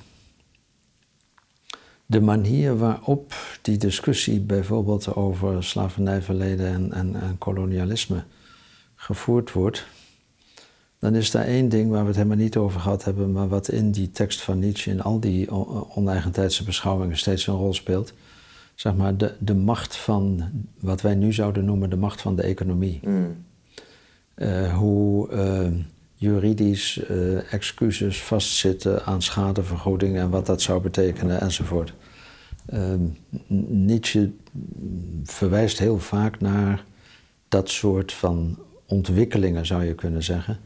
[2.06, 8.24] de manier waarop die discussie bijvoorbeeld over slavernijverleden en, en, en kolonialisme
[8.94, 9.86] gevoerd wordt,
[11.04, 13.68] dan is daar één ding waar we het helemaal niet over gehad hebben, maar wat
[13.68, 15.50] in die tekst van Nietzsche, in al die
[15.94, 18.12] oneigentijdse beschouwingen steeds een rol speelt.
[18.74, 20.50] Zeg maar de, de macht van
[20.80, 23.00] wat wij nu zouden noemen de macht van de economie.
[23.02, 23.44] Mm.
[24.36, 25.80] Uh, hoe uh,
[26.14, 31.92] juridisch uh, excuses vastzitten aan schadevergoeding en wat dat zou betekenen enzovoort.
[33.68, 34.30] Nietzsche
[35.24, 36.84] verwijst heel vaak naar
[37.48, 40.58] dat soort van ontwikkelingen, zou je kunnen zeggen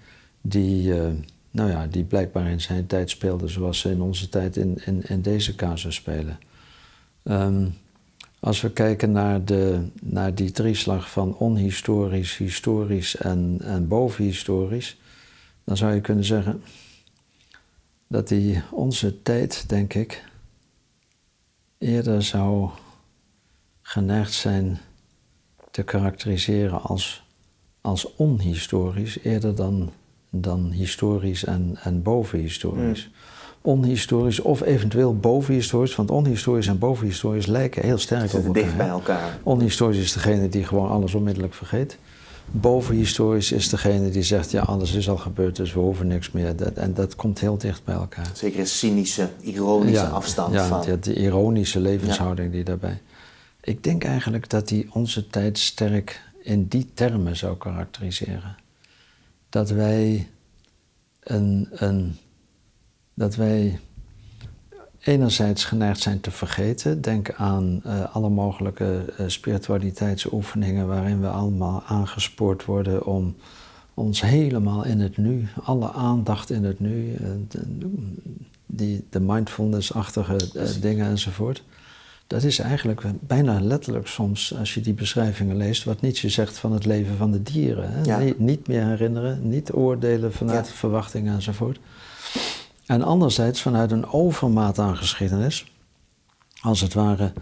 [0.49, 1.09] die, uh,
[1.51, 5.03] nou ja, die blijkbaar in zijn tijd speelden zoals ze in onze tijd in, in,
[5.03, 6.39] in deze casus spelen.
[7.23, 7.75] Um,
[8.41, 14.97] als we kijken naar, de, naar die drieslag van onhistorisch, historisch en, en bovenhistorisch,
[15.65, 16.63] dan zou je kunnen zeggen
[18.07, 20.25] dat die onze tijd, denk ik,
[21.79, 22.71] eerder zou
[23.83, 24.79] geneigd zijn
[25.71, 27.25] te karakteriseren als,
[27.81, 29.93] als onhistorisch, eerder dan
[30.41, 33.09] dan historisch en, en bovenhistorisch.
[33.09, 33.17] Mm.
[33.61, 38.53] Onhistorisch of eventueel bovenhistorisch, want onhistorisch en bovenhistorisch lijken heel sterk op elkaar.
[38.53, 39.39] dicht bij elkaar.
[39.43, 41.99] Onhistorisch is degene die gewoon alles onmiddellijk vergeet.
[42.51, 46.57] Bovenhistorisch is degene die zegt, ja, alles is al gebeurd, dus we hoeven niks meer.
[46.57, 48.31] Dat, en dat komt heel dicht bij elkaar.
[48.35, 50.83] Zeker een cynische, ironische afstand ja, van...
[50.87, 53.01] Ja, de ironische levenshouding die daarbij...
[53.61, 58.57] Ik denk eigenlijk dat die onze tijd sterk in die termen zou karakteriseren
[59.49, 60.29] dat wij
[61.21, 62.17] een, een,
[63.15, 63.79] dat wij
[65.01, 67.01] enerzijds geneigd zijn te vergeten.
[67.01, 73.37] Denk aan uh, alle mogelijke uh, spiritualiteitsoefeningen waarin we allemaal aangespoord worden om
[73.95, 77.91] ons helemaal in het nu, alle aandacht in het nu, uh, de,
[78.67, 80.37] die, de mindfulness-achtige
[80.81, 81.63] dingen enzovoort.
[82.29, 86.73] Dat is eigenlijk bijna letterlijk soms, als je die beschrijvingen leest, wat Nietzsche zegt van
[86.73, 87.91] het leven van de dieren.
[87.93, 88.33] Hè?
[88.37, 91.79] Niet, meer herinneren, niet oordelen vanuit verwachtingen enzovoort.
[92.87, 95.73] En anderzijds vanuit een overmaat aan geschiedenis,
[96.61, 97.33] als het ware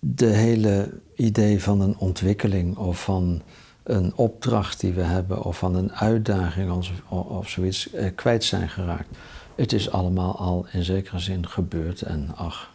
[0.00, 3.42] de hele idee van een ontwikkeling of van
[3.82, 8.68] een opdracht die we hebben of van een uitdaging of, of zoiets eh, kwijt zijn
[8.68, 9.16] geraakt.
[9.54, 12.70] Het is allemaal al in zekere zin gebeurd en ach,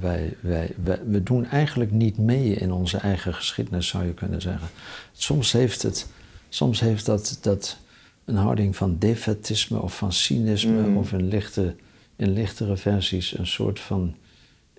[0.00, 0.74] wij, wij,
[1.06, 4.68] we doen eigenlijk niet mee in onze eigen geschiedenis, zou je kunnen zeggen.
[5.12, 6.06] Soms heeft, het,
[6.48, 7.78] soms heeft dat, dat
[8.24, 10.96] een houding van defetisme of van cynisme, mm.
[10.96, 11.74] of in, lichte,
[12.16, 14.14] in lichtere versies een soort van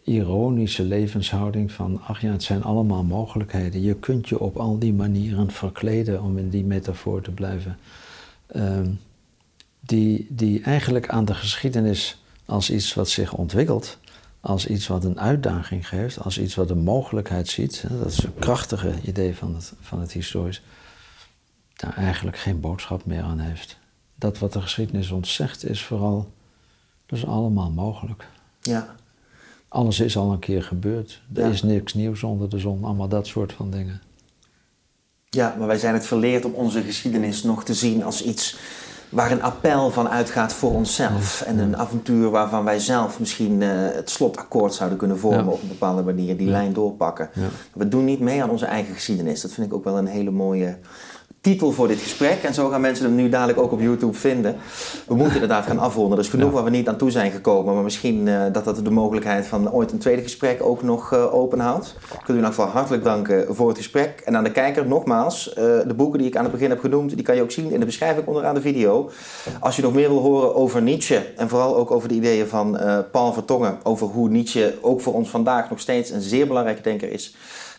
[0.04, 3.82] ironische levenshouding van, ach ja, het zijn allemaal mogelijkheden.
[3.82, 7.78] Je kunt je op al die manieren verkleden, om in die metafoor te blijven.
[8.48, 8.90] Ehm,
[9.80, 13.98] die, die eigenlijk aan de geschiedenis als iets wat zich ontwikkelt,
[14.48, 17.86] als iets wat een uitdaging geeft, als iets wat een mogelijkheid ziet.
[17.90, 20.64] Dat is een krachtige idee van het, van het historisch.
[21.74, 23.78] Daar eigenlijk geen boodschap meer aan heeft.
[24.16, 26.32] Dat wat de geschiedenis ons zegt is vooral,
[27.06, 28.28] dat is allemaal mogelijk.
[28.62, 28.96] Ja.
[29.68, 31.22] Alles is al een keer gebeurd.
[31.34, 34.02] Er is niks nieuws onder de zon, allemaal dat soort van dingen.
[35.30, 38.58] Ja, maar wij zijn het verleerd om onze geschiedenis nog te zien als iets
[39.10, 41.42] waar een appel van uitgaat voor onszelf.
[41.42, 45.68] En een avontuur waarvan wij zelf misschien uh, het slotakkoord zouden kunnen vormen op een
[45.68, 47.30] bepaalde manier, die lijn doorpakken.
[47.74, 49.42] We doen niet mee aan onze eigen geschiedenis.
[49.42, 50.78] Dat vind ik ook wel een hele mooie
[51.48, 52.44] titel voor dit gesprek.
[52.44, 54.56] En zo gaan mensen hem nu dadelijk ook op YouTube vinden.
[55.08, 56.18] We moeten inderdaad gaan afronden.
[56.18, 57.74] Er is genoeg waar we niet aan toe zijn gekomen.
[57.74, 61.34] Maar misschien uh, dat dat de mogelijkheid van ooit een tweede gesprek ook nog uh,
[61.34, 61.96] openhoudt.
[62.20, 64.22] Ik wil u nog geval hartelijk danken voor het gesprek.
[64.26, 65.56] En aan de kijker nogmaals, uh,
[65.88, 67.80] de boeken die ik aan het begin heb genoemd, die kan je ook zien in
[67.80, 69.10] de beschrijving onderaan de video.
[69.60, 72.80] Als je nog meer wil horen over Nietzsche en vooral ook over de ideeën van
[73.12, 77.12] Paul Vertongen, over hoe Nietzsche ook voor ons vandaag nog steeds een zeer belangrijke denker
[77.12, 77.36] is.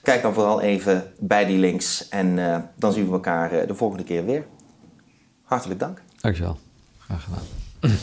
[0.08, 3.74] Kijk dan vooral even bij die links en uh, dan zien we elkaar uh, de
[3.74, 4.46] volgende keer weer.
[5.42, 6.02] Hartelijk dank.
[6.20, 6.58] Dankjewel.
[6.98, 7.98] Graag gedaan.